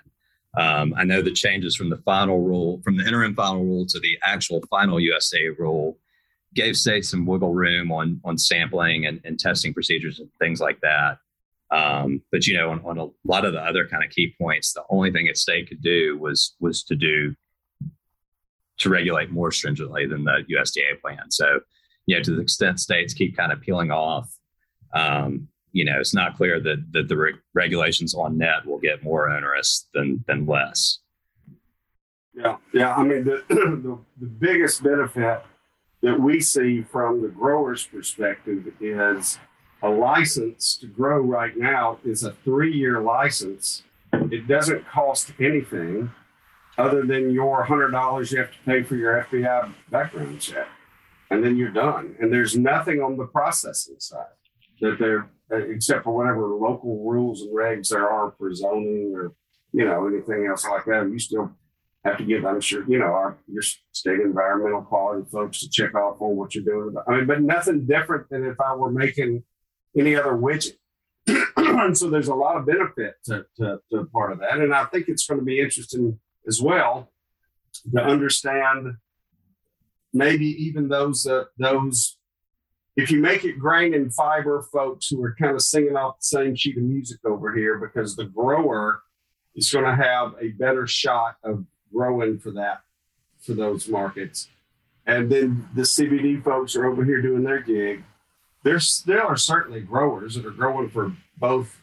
Um, 0.57 0.93
I 0.97 1.05
know 1.05 1.21
the 1.21 1.31
changes 1.31 1.75
from 1.75 1.89
the 1.89 1.97
final 1.97 2.41
rule, 2.41 2.81
from 2.83 2.97
the 2.97 3.07
interim 3.07 3.33
final 3.35 3.63
rule 3.63 3.85
to 3.87 3.99
the 3.99 4.17
actual 4.23 4.61
final 4.69 4.97
USDA 4.97 5.57
rule, 5.57 5.97
gave 6.53 6.75
states 6.75 7.09
some 7.09 7.25
wiggle 7.25 7.53
room 7.53 7.91
on 7.91 8.19
on 8.25 8.37
sampling 8.37 9.05
and, 9.05 9.21
and 9.23 9.39
testing 9.39 9.73
procedures 9.73 10.19
and 10.19 10.29
things 10.39 10.59
like 10.59 10.81
that. 10.81 11.19
Um, 11.71 12.21
but 12.33 12.45
you 12.47 12.53
know, 12.57 12.69
on, 12.71 12.81
on, 12.83 12.99
a 12.99 13.07
lot 13.23 13.45
of 13.45 13.53
the 13.53 13.61
other 13.61 13.87
kind 13.87 14.03
of 14.03 14.09
key 14.09 14.35
points, 14.37 14.73
the 14.73 14.83
only 14.89 15.09
thing 15.09 15.29
a 15.29 15.35
state 15.35 15.69
could 15.69 15.81
do 15.81 16.17
was 16.17 16.55
was 16.59 16.83
to 16.83 16.95
do 16.95 17.33
to 18.81 18.89
regulate 18.89 19.31
more 19.31 19.51
stringently 19.51 20.05
than 20.05 20.23
the 20.23 20.43
USDA 20.49 20.99
plan. 21.01 21.29
So, 21.29 21.59
you 22.05 22.15
know, 22.15 22.23
to 22.23 22.35
the 22.35 22.41
extent 22.41 22.79
states 22.79 23.13
keep 23.13 23.37
kind 23.37 23.51
of 23.51 23.61
peeling 23.61 23.91
off, 23.91 24.35
um, 24.93 25.47
you 25.71 25.85
know, 25.85 25.99
it's 25.99 26.13
not 26.13 26.35
clear 26.35 26.59
that 26.59 26.91
that 26.91 27.07
the 27.07 27.15
re- 27.15 27.33
regulations 27.53 28.13
on 28.13 28.37
net 28.37 28.65
will 28.65 28.79
get 28.79 29.03
more 29.03 29.29
onerous 29.29 29.87
than 29.93 30.23
than 30.27 30.45
less. 30.45 30.99
Yeah, 32.33 32.57
yeah. 32.73 32.95
I 32.95 33.03
mean, 33.03 33.23
the 33.23 33.43
the, 33.47 33.97
the 34.19 34.27
biggest 34.27 34.83
benefit 34.83 35.43
that 36.01 36.19
we 36.19 36.41
see 36.41 36.81
from 36.81 37.21
the 37.21 37.27
grower's 37.27 37.85
perspective 37.85 38.73
is 38.81 39.37
a 39.83 39.89
license 39.89 40.75
to 40.77 40.87
grow 40.87 41.21
right 41.21 41.55
now 41.55 41.99
is 42.03 42.23
a 42.23 42.33
three-year 42.43 43.01
license. 43.01 43.83
It 44.13 44.47
doesn't 44.47 44.87
cost 44.87 45.31
anything 45.39 46.11
other 46.77 47.05
than 47.05 47.31
your 47.31 47.63
hundred 47.63 47.91
dollars 47.91 48.31
you 48.31 48.39
have 48.39 48.51
to 48.51 48.57
pay 48.65 48.83
for 48.83 48.95
your 48.95 49.25
FBI 49.29 49.73
background 49.89 50.39
check, 50.39 50.67
and 51.29 51.43
then 51.43 51.57
you're 51.57 51.71
done. 51.71 52.15
And 52.19 52.31
there's 52.31 52.57
nothing 52.57 53.01
on 53.01 53.17
the 53.17 53.25
processing 53.25 53.97
side 53.99 54.25
that 54.81 54.97
they're 54.99 55.29
uh, 55.51 55.57
except 55.57 56.03
for 56.03 56.15
whatever 56.15 56.47
local 56.47 57.03
rules 57.03 57.41
and 57.41 57.55
regs 57.55 57.89
there 57.89 58.09
are 58.09 58.33
for 58.37 58.53
zoning 58.53 59.11
or 59.13 59.33
you 59.73 59.85
know 59.85 60.07
anything 60.07 60.47
else 60.47 60.65
like 60.65 60.85
that. 60.85 61.09
You 61.11 61.19
still 61.19 61.51
have 62.03 62.17
to 62.17 62.23
give, 62.23 62.45
I'm 62.45 62.61
sure, 62.61 62.83
you 62.87 62.99
know, 62.99 63.05
our 63.05 63.37
your 63.47 63.61
state 63.91 64.19
environmental 64.19 64.81
quality 64.81 65.27
folks 65.31 65.59
to 65.59 65.69
check 65.69 65.93
off 65.93 66.21
on 66.21 66.35
what 66.35 66.55
you're 66.55 66.63
doing. 66.63 66.95
I 67.07 67.11
mean, 67.11 67.27
but 67.27 67.41
nothing 67.41 67.85
different 67.85 68.29
than 68.29 68.43
if 68.45 68.59
I 68.59 68.75
were 68.75 68.91
making 68.91 69.43
any 69.97 70.15
other 70.15 70.31
widget. 70.31 70.77
and 71.57 71.95
so 71.95 72.09
there's 72.09 72.27
a 72.27 72.35
lot 72.35 72.57
of 72.57 72.65
benefit 72.65 73.15
to, 73.25 73.45
to, 73.57 73.79
to 73.91 74.05
part 74.05 74.31
of 74.31 74.39
that. 74.39 74.59
And 74.59 74.73
I 74.73 74.85
think 74.85 75.07
it's 75.07 75.27
going 75.27 75.39
to 75.39 75.45
be 75.45 75.59
interesting 75.59 76.19
as 76.47 76.61
well 76.61 77.11
to 77.93 78.01
understand 78.01 78.95
maybe 80.13 80.45
even 80.45 80.87
those 80.87 81.25
uh, 81.25 81.45
those 81.57 82.17
if 82.97 83.09
you 83.09 83.21
make 83.21 83.45
it 83.45 83.57
grain 83.57 83.93
and 83.93 84.13
fiber 84.13 84.67
folks 84.73 85.07
who 85.07 85.23
are 85.23 85.35
kind 85.39 85.55
of 85.55 85.61
singing 85.61 85.95
off 85.95 86.19
the 86.19 86.25
same 86.25 86.55
sheet 86.55 86.77
of 86.77 86.83
music 86.83 87.19
over 87.25 87.55
here 87.55 87.77
because 87.77 88.15
the 88.15 88.25
grower 88.25 89.01
is 89.55 89.71
going 89.71 89.85
to 89.85 89.95
have 89.95 90.33
a 90.41 90.49
better 90.49 90.85
shot 90.85 91.37
of 91.43 91.65
growing 91.93 92.37
for 92.37 92.51
that 92.51 92.81
for 93.39 93.53
those 93.53 93.87
markets. 93.87 94.49
And 95.05 95.31
then 95.31 95.67
the 95.73 95.83
cbd 95.83 96.43
folks 96.43 96.75
are 96.75 96.85
over 96.85 97.03
here 97.03 97.21
doing 97.21 97.43
their 97.43 97.61
gig. 97.61 98.03
There's 98.63 99.01
there 99.03 99.23
are 99.23 99.37
certainly 99.37 99.81
growers 99.81 100.35
that 100.35 100.45
are 100.45 100.51
growing 100.51 100.89
for 100.89 101.15
both 101.37 101.79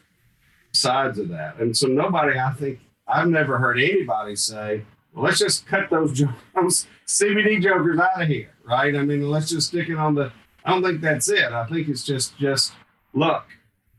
sides 0.71 1.17
of 1.17 1.29
that. 1.29 1.57
And 1.57 1.75
so 1.75 1.87
nobody 1.87 2.39
i 2.39 2.51
think 2.53 2.79
i've 3.09 3.27
never 3.27 3.57
heard 3.57 3.79
anybody 3.79 4.35
say 4.35 4.83
well, 5.13 5.25
let's 5.25 5.39
just 5.39 5.65
cut 5.65 5.89
those, 5.89 6.21
those 6.55 6.87
cbd 7.07 7.61
jokers 7.61 7.99
out 7.99 8.21
of 8.21 8.27
here 8.27 8.51
right 8.63 8.95
i 8.95 9.01
mean 9.01 9.29
let's 9.29 9.49
just 9.49 9.67
stick 9.67 9.89
it 9.89 9.97
on 9.97 10.15
the 10.15 10.31
I 10.65 10.71
don't 10.71 10.83
think 10.83 11.01
that's 11.01 11.29
it. 11.29 11.51
I 11.51 11.65
think 11.65 11.87
it's 11.87 12.03
just 12.03 12.37
just 12.37 12.73
luck. 13.13 13.47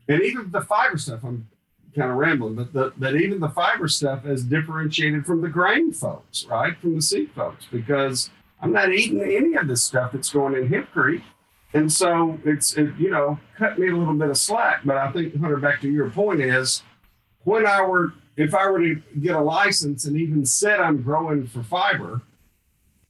And 0.07 0.21
even 0.21 0.51
the 0.51 0.61
fiber 0.61 0.97
stuff, 0.97 1.21
I'm 1.23 1.47
kind 1.95 2.11
of 2.11 2.17
rambling, 2.17 2.55
but 2.55 2.73
the, 2.73 2.93
that 2.97 3.15
even 3.15 3.39
the 3.39 3.49
fiber 3.49 3.87
stuff 3.87 4.25
is 4.25 4.43
differentiated 4.43 5.25
from 5.25 5.41
the 5.41 5.49
grain 5.49 5.91
folks, 5.91 6.45
right? 6.45 6.77
From 6.77 6.95
the 6.95 7.01
seed 7.01 7.31
folks, 7.35 7.65
because 7.71 8.29
I'm 8.61 8.71
not 8.71 8.93
eating 8.93 9.21
any 9.21 9.55
of 9.55 9.67
this 9.67 9.83
stuff 9.83 10.13
that's 10.13 10.29
going 10.29 10.55
in 10.55 10.69
Hempcrete. 10.69 11.23
And 11.73 11.91
so 11.91 12.39
it's, 12.45 12.77
it, 12.77 12.95
you 12.97 13.09
know, 13.09 13.39
cut 13.57 13.79
me 13.79 13.89
a 13.89 13.95
little 13.95 14.13
bit 14.13 14.29
of 14.29 14.37
slack. 14.37 14.81
But 14.85 14.97
I 14.97 15.11
think, 15.11 15.39
Hunter, 15.39 15.57
back 15.57 15.81
to 15.81 15.89
your 15.89 16.09
point 16.09 16.41
is 16.41 16.83
when 17.43 17.65
I 17.65 17.81
were, 17.81 18.13
if 18.37 18.53
I 18.53 18.69
were 18.69 18.79
to 18.79 19.01
get 19.19 19.35
a 19.35 19.41
license 19.41 20.05
and 20.05 20.17
even 20.17 20.45
said 20.45 20.79
I'm 20.79 21.01
growing 21.01 21.47
for 21.47 21.63
fiber, 21.63 22.21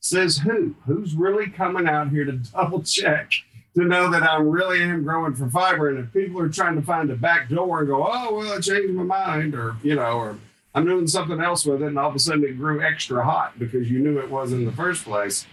Says 0.01 0.39
who? 0.39 0.75
Who's 0.87 1.13
really 1.13 1.47
coming 1.47 1.87
out 1.87 2.09
here 2.09 2.25
to 2.25 2.31
double 2.53 2.81
check 2.81 3.31
to 3.75 3.83
know 3.83 4.09
that 4.09 4.23
I 4.23 4.37
really 4.37 4.81
am 4.81 5.03
growing 5.03 5.35
for 5.35 5.47
fiber? 5.47 5.89
And 5.89 5.99
if 5.99 6.11
people 6.11 6.41
are 6.41 6.49
trying 6.49 6.75
to 6.75 6.81
find 6.81 7.09
a 7.11 7.15
back 7.15 7.49
door 7.49 7.79
and 7.79 7.87
go, 7.87 8.07
oh, 8.11 8.35
well, 8.35 8.53
I 8.53 8.59
changed 8.59 8.93
my 8.93 9.03
mind, 9.03 9.53
or, 9.53 9.77
you 9.83 9.95
know, 9.95 10.17
or 10.17 10.37
I'm 10.73 10.85
doing 10.85 11.05
something 11.07 11.39
else 11.39 11.65
with 11.65 11.83
it, 11.83 11.85
and 11.85 11.99
all 11.99 12.09
of 12.09 12.15
a 12.15 12.19
sudden 12.19 12.43
it 12.43 12.57
grew 12.57 12.83
extra 12.83 13.23
hot 13.23 13.59
because 13.59 13.91
you 13.91 13.99
knew 13.99 14.17
it 14.17 14.29
was 14.29 14.53
in 14.53 14.65
the 14.65 14.71
first 14.71 15.03
place. 15.03 15.45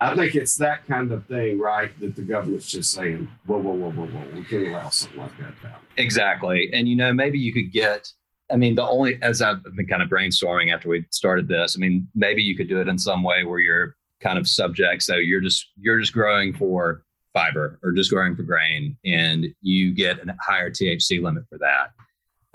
I 0.00 0.14
think 0.14 0.34
it's 0.34 0.56
that 0.56 0.86
kind 0.86 1.10
of 1.10 1.24
thing, 1.26 1.58
right? 1.58 1.98
That 2.00 2.14
the 2.14 2.22
government's 2.22 2.70
just 2.70 2.90
saying, 2.90 3.26
whoa, 3.46 3.56
whoa, 3.56 3.72
whoa, 3.72 3.90
whoa, 3.90 4.06
whoa, 4.06 4.36
we 4.36 4.44
can't 4.44 4.68
allow 4.68 4.90
something 4.90 5.20
like 5.20 5.38
that. 5.38 5.80
Exactly. 5.96 6.68
And, 6.74 6.86
you 6.86 6.96
know, 6.96 7.14
maybe 7.14 7.38
you 7.38 7.54
could 7.54 7.72
get, 7.72 8.12
I 8.54 8.56
mean, 8.56 8.76
the 8.76 8.86
only, 8.86 9.20
as 9.20 9.42
I've 9.42 9.64
been 9.74 9.88
kind 9.88 10.00
of 10.00 10.08
brainstorming 10.08 10.72
after 10.72 10.88
we 10.88 11.04
started 11.10 11.48
this, 11.48 11.76
I 11.76 11.80
mean, 11.80 12.06
maybe 12.14 12.40
you 12.40 12.56
could 12.56 12.68
do 12.68 12.80
it 12.80 12.86
in 12.86 12.96
some 12.96 13.24
way 13.24 13.42
where 13.42 13.58
you're 13.58 13.96
kind 14.20 14.38
of 14.38 14.46
subject. 14.46 15.02
So 15.02 15.16
you're 15.16 15.40
just, 15.40 15.72
you're 15.76 15.98
just 15.98 16.12
growing 16.12 16.54
for 16.54 17.02
fiber 17.32 17.80
or 17.82 17.90
just 17.90 18.12
growing 18.12 18.36
for 18.36 18.44
grain 18.44 18.96
and 19.04 19.48
you 19.60 19.92
get 19.92 20.20
a 20.20 20.36
higher 20.40 20.70
THC 20.70 21.20
limit 21.20 21.42
for 21.48 21.58
that. 21.58 21.88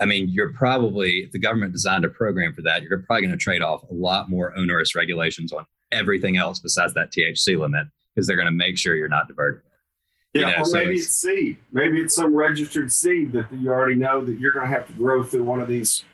I 0.00 0.06
mean, 0.06 0.30
you're 0.30 0.54
probably, 0.54 1.18
if 1.18 1.32
the 1.32 1.38
government 1.38 1.74
designed 1.74 2.06
a 2.06 2.08
program 2.08 2.54
for 2.54 2.62
that, 2.62 2.82
you're 2.82 3.00
probably 3.00 3.26
going 3.26 3.32
to 3.32 3.36
trade 3.36 3.60
off 3.60 3.82
a 3.90 3.94
lot 3.94 4.30
more 4.30 4.56
onerous 4.56 4.94
regulations 4.94 5.52
on 5.52 5.66
everything 5.92 6.38
else 6.38 6.60
besides 6.60 6.94
that 6.94 7.12
THC 7.12 7.58
limit 7.58 7.86
because 8.14 8.26
they're 8.26 8.36
going 8.36 8.46
to 8.46 8.52
make 8.52 8.78
sure 8.78 8.96
you're 8.96 9.06
not 9.06 9.28
diverting 9.28 9.60
yeah, 10.32 10.40
you 10.40 10.46
know, 10.46 10.62
or 10.62 10.64
so 10.64 10.78
maybe 10.78 10.94
it's, 10.94 11.06
it's, 11.06 11.16
seed. 11.16 11.56
Maybe 11.72 12.00
it's 12.00 12.14
some 12.14 12.34
registered 12.34 12.92
seed 12.92 13.32
that 13.32 13.52
you 13.52 13.70
already 13.70 13.96
know 13.96 14.24
that 14.24 14.38
you're 14.38 14.52
going 14.52 14.68
to 14.68 14.72
have 14.72 14.86
to 14.86 14.92
grow 14.92 15.24
through 15.24 15.44
one 15.44 15.60
of 15.60 15.68
these 15.68 16.04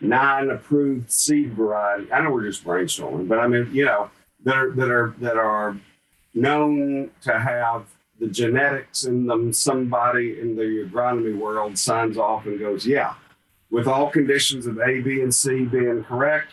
nine 0.00 0.50
approved 0.50 1.10
seed 1.10 1.54
variety. 1.54 2.12
I 2.12 2.20
know 2.20 2.30
we're 2.30 2.46
just 2.46 2.64
brainstorming, 2.64 3.28
but 3.28 3.38
I 3.38 3.48
mean, 3.48 3.70
you 3.72 3.86
know, 3.86 4.10
that 4.44 4.56
are 4.56 4.70
that 4.72 4.90
are 4.90 5.14
that 5.20 5.36
are 5.36 5.78
known 6.34 7.10
to 7.22 7.38
have 7.38 7.86
the 8.20 8.28
genetics 8.28 9.04
in 9.04 9.26
them. 9.26 9.52
Somebody 9.52 10.38
in 10.40 10.54
the 10.54 10.88
agronomy 10.88 11.36
world 11.36 11.78
signs 11.78 12.18
off 12.18 12.46
and 12.46 12.58
goes, 12.58 12.86
"Yeah, 12.86 13.14
with 13.70 13.86
all 13.86 14.10
conditions 14.10 14.66
of 14.66 14.78
A, 14.78 15.00
B, 15.00 15.20
and 15.20 15.34
C 15.34 15.64
being 15.64 16.04
correct, 16.04 16.52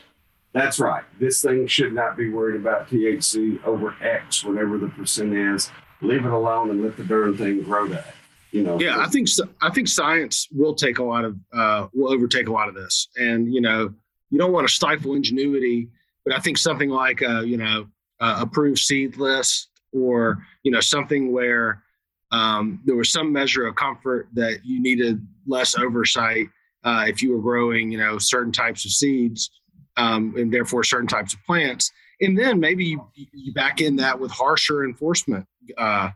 that's 0.54 0.80
right. 0.80 1.04
This 1.20 1.42
thing 1.42 1.68
should 1.68 1.94
not 1.94 2.16
be 2.16 2.30
worried 2.30 2.60
about 2.60 2.88
THC 2.88 3.62
over 3.66 3.96
X, 4.02 4.46
whatever 4.46 4.78
the 4.78 4.88
percent 4.88 5.34
is." 5.34 5.70
Leave 6.04 6.26
it 6.26 6.32
alone 6.32 6.70
and 6.70 6.84
let 6.84 6.98
the 6.98 7.04
darn 7.04 7.38
thing 7.38 7.63
grow 7.63 7.88
that. 7.88 8.13
You 8.52 8.63
know. 8.63 8.80
Yeah, 8.80 9.00
I 9.00 9.08
think 9.08 9.28
I 9.62 9.72
think 9.72 9.88
science 9.88 10.48
will 10.52 10.76
take 10.76 11.00
a 11.00 11.04
lot 11.04 11.26
of 11.26 11.38
uh, 11.52 11.88
will 11.94 12.13
overtake 12.13 12.48
a 12.48 12.52
lot 12.52 12.70
of 12.70 12.76
this, 12.76 13.08
and 13.18 13.52
you 13.52 13.62
know 13.62 13.92
you 14.30 14.38
don't 14.38 14.52
want 14.52 14.68
to 14.68 14.74
stifle 14.74 15.16
ingenuity, 15.16 15.89
but 16.24 16.36
I 16.36 16.39
think 16.39 16.58
something 16.58 16.89
like 16.89 17.22
a, 17.22 17.38
uh, 17.38 17.42
you 17.42 17.58
know 17.58 17.88
uh, 18.20 18.38
approved 18.42 18.80
seed 18.80 19.18
list 19.18 19.70
or 19.92 20.46
you 20.63 20.72
know 20.72 20.80
something 20.80 21.32
where 21.32 21.84
um, 22.32 22.82
there 22.86 22.96
was 22.96 23.12
some 23.12 23.32
measure 23.32 23.66
of 23.66 23.76
comfort 23.76 24.28
that 24.34 24.60
you 24.63 24.82
needed 24.82 25.26
less 25.48 25.78
oversight 25.78 26.48
uh, 26.84 27.06
if 27.08 27.22
you 27.22 27.32
were 27.34 27.42
growing 27.42 27.92
you 27.92 27.98
know 27.98 28.18
certain 28.18 28.52
types 28.52 28.86
of 28.86 28.92
seeds 28.92 29.50
um, 29.98 30.34
and 30.38 30.54
therefore 30.54 30.84
certain 30.84 31.08
types 31.08 31.34
of 31.34 31.44
plants 31.46 31.92
and 32.21 32.38
then 32.38 32.60
maybe 32.60 32.86
you, 32.86 33.10
you 33.15 33.54
back 33.54 33.82
in 33.82 33.95
that 33.97 34.19
with 34.19 34.32
harsher 34.32 34.84
enforcement 34.84 35.45
uh, 35.78 36.10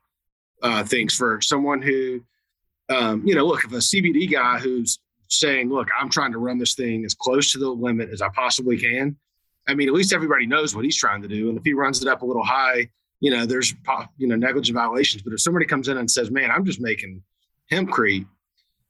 uh, 0.62 0.84
things 0.84 1.14
for 1.14 1.42
someone 1.42 1.82
who, 1.82 2.22
um, 2.90 3.26
you 3.26 3.36
know, 3.36 3.46
look, 3.46 3.64
if 3.64 3.72
a 3.72 3.78
CBD 3.78 4.32
guy 4.32 4.60
who's 4.60 5.00
saying, 5.30 5.70
look, 5.70 5.88
I'm 6.00 6.10
trying 6.10 6.32
to 6.32 6.38
run 6.38 6.58
this 6.58 6.76
thing 6.76 7.06
as 7.06 7.14
close 7.14 7.52
to 7.52 7.60
the 7.60 7.70
limit 7.70 8.10
as 8.10 8.22
I 8.22 8.30
possibly 8.30 8.78
can. 8.78 9.18
I 9.68 9.74
mean, 9.74 9.90
at 9.90 9.94
least 9.94 10.14
everybody 10.14 10.46
knows 10.46 10.76
what 10.76 10.86
he's 10.86 10.96
trying 10.96 11.22
to 11.22 11.28
do. 11.28 11.50
And 11.50 11.58
if 11.58 11.64
he 11.64 11.74
runs 11.74 12.02
it 12.02 12.08
up 12.08 12.22
a 12.22 12.26
little 12.26 12.44
high, 12.44 12.90
you 13.20 13.32
know, 13.32 13.46
there's, 13.46 13.74
you 14.18 14.28
know, 14.28 14.36
negligent 14.36 14.76
violations. 14.76 15.22
But 15.24 15.34
if 15.34 15.42
somebody 15.42 15.66
comes 15.66 15.90
in 15.90 15.98
and 15.98 16.10
says, 16.10 16.32
man, 16.32 16.52
I'm 16.52 16.64
just 16.64 16.80
making 16.80 17.22
hempcrete 17.72 18.26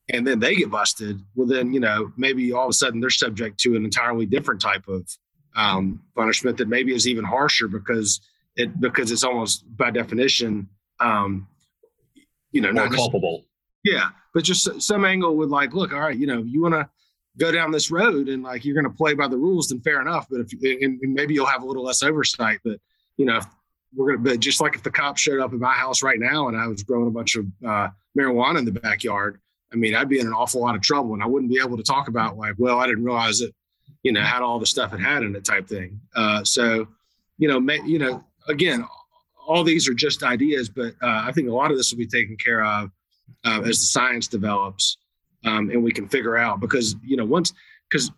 and 0.10 0.26
then 0.26 0.39
they 0.39 0.56
get 0.56 0.70
busted, 0.70 1.20
well, 1.36 1.48
then, 1.48 1.74
you 1.74 1.80
know, 1.80 2.12
maybe 2.15 2.52
all 2.54 2.65
of 2.65 2.70
a 2.70 2.74
sudden 2.74 3.00
they're 3.00 3.10
subject 3.10 3.60
to 3.62 3.76
an 3.76 3.84
entirely 3.84 4.26
different 4.26 4.62
type 4.62 4.88
of 4.88 5.10
um, 5.58 6.00
punishment 6.15 6.56
that 6.58 6.70
maybe 6.70 6.93
is 6.93 7.08
even 7.08 7.26
harsher 7.26 7.67
because 7.67 8.22
it 8.56 8.80
because 8.80 9.12
it's 9.12 9.24
almost 9.24 9.65
by 9.76 9.91
definition, 9.91 10.70
um, 11.00 11.48
you 12.52 12.62
know, 12.62 12.72
more 12.72 12.86
not 12.86 12.96
culpable. 12.96 13.43
yeah, 13.84 14.10
but 14.34 14.43
just 14.43 14.82
some 14.82 15.04
angle 15.04 15.36
with 15.36 15.50
like, 15.50 15.74
look, 15.74 15.91
all 15.93 16.00
right, 16.00 16.17
you 16.17 16.28
know, 16.28 16.43
you 16.43 16.62
want 16.62 16.76
to 16.76 16.88
go 17.38 17.52
down 17.52 17.72
this 17.72 17.91
road 17.91 18.30
and 18.30 18.43
like 18.43 18.65
you're 18.65 18.76
going 18.76 18.91
to 18.91 18.98
play 18.98 19.13
by 19.13 19.28
the 19.28 19.38
rules, 19.38 19.70
then 19.70 19.82
fair 19.82 20.00
enough. 20.00 20.28
But 20.30 20.41
if 20.41 20.54
and, 20.54 21.00
and 21.02 21.13
maybe 21.13 21.34
you'll 21.34 21.46
have 21.48 21.63
a 21.63 21.65
little 21.65 21.84
less 21.84 22.04
oversight. 22.04 22.60
But 22.63 22.80
you 23.17 23.26
know, 23.26 23.41
we're 23.96 24.15
gonna. 24.15 24.30
But 24.30 24.39
just 24.39 24.62
like 24.62 24.76
if 24.76 24.84
the 24.84 24.91
cops 24.91 25.22
showed 25.22 25.39
up 25.39 25.54
at 25.54 25.60
my 25.60 25.74
house 25.74 26.04
right 26.04 26.20
now 26.20 26.48
and 26.50 26.58
I 26.58 26.67
was 26.67 26.84
growing 26.84 27.08
a 27.08 27.12
bunch 27.12 27.36
of 27.36 27.46
uh, 27.67 27.89
marijuana 28.17 28.60
in 28.60 28.65
the 28.65 28.72
backyard, 28.72 29.39
I 29.74 29.76
mean, 29.76 29.96
I'd 29.96 30.10
be 30.10 30.20
in 30.20 30.28
an 30.28 30.34
awful 30.34 30.62
lot 30.62 30.76
of 30.76 30.82
trouble, 30.82 31.15
and 31.15 31.24
I 31.24 31.26
wouldn't 31.26 31.52
be 31.52 31.60
able 31.60 31.78
to 31.78 31.84
talk 31.84 32.10
about 32.10 32.38
like, 32.38 32.54
well, 32.60 32.80
I 32.80 32.86
didn't 32.86 33.04
realize 33.04 33.41
it 33.41 33.56
you 34.04 34.12
know, 34.12 34.22
had 34.22 34.42
all 34.42 34.60
the 34.60 34.66
stuff 34.66 34.94
it 34.94 35.00
had 35.00 35.24
in 35.24 35.36
it 35.36 35.44
type 35.44 35.68
thing. 35.68 36.00
Uh, 36.16 36.44
so, 36.44 36.88
you 37.38 37.48
know, 37.48 37.60
you 37.86 38.00
know, 38.00 38.24
again, 38.48 38.86
all 39.48 39.64
these 39.64 39.88
are 39.88 39.94
just 39.94 40.24
ideas, 40.24 40.70
but 40.70 40.94
uh, 41.02 41.24
I 41.26 41.32
think 41.32 41.50
a 41.50 41.54
lot 41.54 41.72
of 41.72 41.78
this 41.78 41.92
will 41.92 41.98
be 41.98 42.08
taken 42.08 42.36
care 42.38 42.64
of 42.64 42.92
uh, 43.46 43.62
as 43.62 43.80
the 43.80 43.86
science 43.86 44.28
develops 44.28 44.98
um, 45.46 45.70
and 45.70 45.84
we 45.84 45.92
can 45.92 46.08
figure 46.08 46.38
out 46.38 46.60
because, 46.60 46.96
you 47.04 47.16
know, 47.16 47.26
once, 47.26 47.54
because 47.90 48.12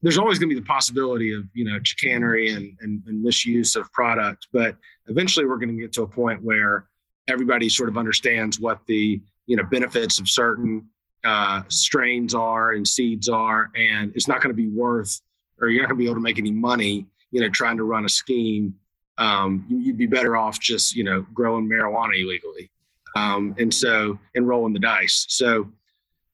there's 0.00 0.18
always 0.18 0.38
going 0.38 0.48
to 0.48 0.54
be 0.54 0.60
the 0.60 0.66
possibility 0.66 1.34
of, 1.34 1.44
you 1.52 1.64
know, 1.64 1.78
chicanery 1.82 2.50
and, 2.50 2.76
and, 2.80 3.02
and 3.06 3.22
misuse 3.22 3.76
of 3.76 3.90
product, 3.92 4.48
but 4.52 4.76
eventually 5.08 5.46
we're 5.46 5.58
going 5.58 5.74
to 5.74 5.80
get 5.80 5.92
to 5.92 6.02
a 6.02 6.08
point 6.08 6.42
where 6.42 6.86
everybody 7.28 7.68
sort 7.68 7.88
of 7.88 7.96
understands 7.96 8.58
what 8.58 8.80
the, 8.86 9.20
you 9.46 9.56
know, 9.56 9.64
benefits 9.64 10.18
of 10.18 10.28
certain 10.28 10.84
uh, 11.24 11.62
strains 11.68 12.34
are 12.34 12.72
and 12.72 12.86
seeds 12.86 13.28
are, 13.28 13.70
and 13.76 14.12
it's 14.14 14.28
not 14.28 14.40
going 14.40 14.54
to 14.54 14.60
be 14.60 14.68
worth, 14.68 15.20
or 15.60 15.68
you're 15.68 15.82
not 15.82 15.88
going 15.88 15.98
to 15.98 16.02
be 16.02 16.06
able 16.06 16.16
to 16.16 16.20
make 16.20 16.38
any 16.38 16.50
money, 16.50 17.06
you 17.30 17.40
know, 17.40 17.48
trying 17.48 17.76
to 17.76 17.84
run 17.84 18.04
a 18.04 18.08
scheme. 18.08 18.74
Um, 19.18 19.64
you'd 19.68 19.98
be 19.98 20.06
better 20.06 20.36
off 20.36 20.58
just 20.58 20.96
you 20.96 21.04
know 21.04 21.26
growing 21.34 21.68
marijuana 21.68 22.20
illegally 22.20 22.70
um, 23.16 23.54
and 23.58 23.72
so 23.72 24.18
and 24.34 24.48
rolling 24.48 24.72
the 24.72 24.78
dice. 24.78 25.26
So 25.28 25.70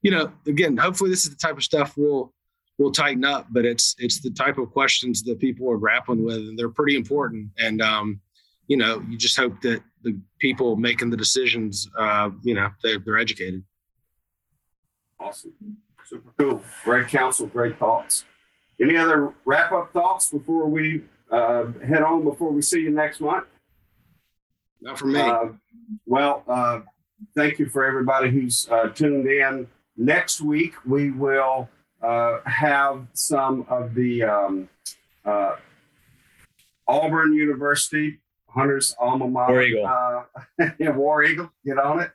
you 0.03 0.11
know 0.11 0.33
again 0.47 0.77
hopefully 0.77 1.11
this 1.11 1.25
is 1.25 1.31
the 1.31 1.37
type 1.37 1.57
of 1.57 1.65
stuff 1.65 1.95
we'll 1.97 2.33
we'll 2.79 2.93
tighten 2.93 3.25
up 3.25 3.49
but 3.51 3.65
it's 3.65 3.97
it's 3.99 4.21
the 4.21 4.31
type 4.31 4.57
of 4.59 4.71
questions 4.71 5.25
that 5.25 5.41
people 5.41 5.69
are 5.69 5.77
grappling 5.77 6.25
with 6.25 6.37
and 6.37 6.59
they're 6.59 6.69
pretty 6.69 6.97
important. 6.97 7.49
And 7.59 7.83
um, 7.83 8.21
you 8.67 8.77
know 8.77 9.03
you 9.09 9.17
just 9.17 9.37
hope 9.37 9.61
that 9.63 9.83
the 10.03 10.17
people 10.39 10.77
making 10.77 11.11
the 11.11 11.17
decisions 11.17 11.89
uh, 11.99 12.31
you 12.43 12.55
know 12.55 12.71
they're, 12.83 12.99
they're 12.99 13.19
educated 13.19 13.63
awesome 15.21 15.53
super 16.05 16.31
cool 16.39 16.63
great 16.85 17.09
counsel 17.09 17.47
great 17.47 17.79
thoughts 17.79 18.25
any 18.81 18.97
other 18.97 19.33
wrap 19.45 19.73
up 19.73 19.93
thoughts 19.93 20.31
before 20.31 20.67
we 20.67 21.03
uh, 21.31 21.67
head 21.87 22.03
on 22.03 22.25
before 22.25 22.51
we 22.53 22.63
see 22.63 22.81
you 22.81 22.91
next 22.91 23.21
month? 23.21 23.47
Not 24.81 24.99
for 24.99 25.07
me. 25.07 25.21
Uh, 25.21 25.49
well, 26.07 26.45
uh, 26.47 26.81
thank 27.35 27.59
you 27.59 27.69
for 27.69 27.85
everybody 27.85 28.31
who's 28.31 28.69
uh, 28.71 28.89
tuned 28.89 29.27
in. 29.27 29.67
Next 29.97 30.41
week, 30.41 30.75
we 30.87 31.11
will 31.11 31.69
uh, 32.03 32.39
have 32.45 33.07
some 33.13 33.67
of 33.69 33.95
the 33.95 34.23
um, 34.23 34.69
uh, 35.25 35.57
Auburn 36.87 37.35
University 37.35 38.21
Hunters 38.47 38.95
alma 38.99 39.27
mater. 39.27 39.53
War 39.53 39.63
Eagle. 39.63 40.95
War 40.95 41.23
Eagle. 41.25 41.53
Get 41.67 41.79
on 41.79 42.01
it. 42.01 42.13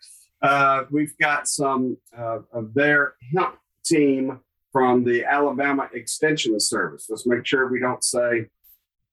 We've 0.92 1.18
got 1.18 1.48
some 1.48 1.98
of 2.18 2.74
their 2.74 3.16
hemp 3.34 3.58
team 3.86 4.40
from 4.74 5.04
the 5.04 5.24
Alabama 5.24 5.88
Extension 5.94 6.60
Service. 6.60 7.06
Let's 7.10 7.28
make 7.28 7.46
sure 7.46 7.68
we 7.68 7.80
don't 7.80 8.04
say 8.04 8.48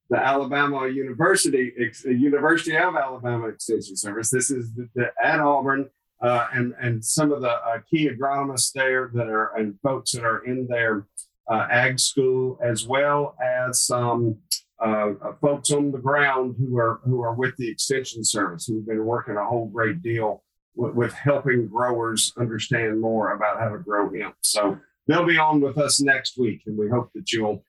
the 0.09 0.17
Alabama 0.17 0.89
University, 0.89 1.73
University 2.05 2.77
of 2.77 2.97
Alabama 2.97 3.47
Extension 3.49 3.97
Service. 3.97 4.31
This 4.31 4.51
is 4.51 4.75
the, 4.75 4.89
the 4.95 5.13
at 5.23 5.39
Auburn, 5.39 5.89
uh, 6.21 6.49
and 6.53 6.75
and 6.81 7.05
some 7.05 7.31
of 7.31 7.43
the 7.43 7.53
uh, 7.53 7.79
key 7.89 8.09
agronomists 8.09 8.73
there 8.73 9.11
that 9.15 9.29
are 9.29 9.55
and 9.57 9.79
folks 9.83 10.13
that 10.13 10.25
are 10.25 10.45
in 10.45 10.67
their 10.67 11.07
uh, 11.49 11.69
ag 11.71 12.01
school, 12.01 12.59
as 12.63 12.87
well 12.87 13.37
as 13.41 13.83
some 13.85 14.37
uh, 14.85 15.11
uh, 15.23 15.33
folks 15.41 15.71
on 15.71 15.93
the 15.93 15.99
ground 15.99 16.57
who 16.59 16.77
are 16.77 17.01
who 17.05 17.23
are 17.23 17.35
with 17.35 17.55
the 17.57 17.71
Extension 17.71 18.25
Service, 18.25 18.67
who've 18.67 18.87
been 18.87 19.05
working 19.05 19.37
a 19.37 19.47
whole 19.47 19.69
great 19.69 20.03
deal 20.03 20.43
with, 20.81 20.95
with 20.95 21.13
helping 21.13 21.69
growers 21.69 22.33
understand 22.39 23.01
more 23.01 23.33
about 23.35 23.61
how 23.61 23.69
to 23.69 23.79
grow 23.79 24.13
hemp. 24.13 24.35
So 24.41 24.79
they'll 25.07 25.27
be 25.27 25.39
on 25.39 25.61
with 25.61 25.79
us 25.79 26.01
next 26.01 26.39
week, 26.39 26.63
and 26.67 26.77
we 26.77 26.89
hope 26.89 27.11
that 27.15 27.31
you'll 27.33 27.63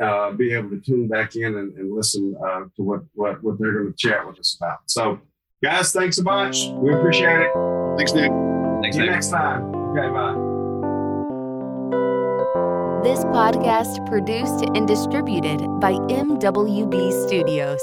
uh, 0.00 0.30
be 0.32 0.52
able 0.52 0.70
to 0.70 0.80
tune 0.80 1.08
back 1.08 1.36
in 1.36 1.56
and, 1.56 1.76
and 1.76 1.94
listen 1.94 2.34
uh, 2.44 2.64
to 2.76 2.82
what, 2.82 3.00
what, 3.14 3.42
what 3.42 3.58
they're 3.58 3.72
going 3.72 3.92
to 3.92 3.96
chat 3.96 4.26
with 4.26 4.38
us 4.38 4.56
about. 4.60 4.78
So, 4.86 5.20
guys, 5.62 5.92
thanks 5.92 6.18
a 6.18 6.22
bunch. 6.22 6.68
We 6.74 6.94
appreciate 6.94 7.40
it. 7.40 7.50
Thanks, 7.96 8.12
Nick. 8.12 8.30
Thanks, 8.82 8.96
See 8.96 9.02
Nick. 9.02 9.08
you 9.08 9.12
next 9.12 9.30
time. 9.30 9.74
Okay, 9.74 10.08
bye. 10.08 10.34
This 13.02 13.24
podcast 13.26 14.04
produced 14.06 14.64
and 14.74 14.88
distributed 14.88 15.60
by 15.80 15.92
MWB 15.92 17.26
Studios. 17.26 17.80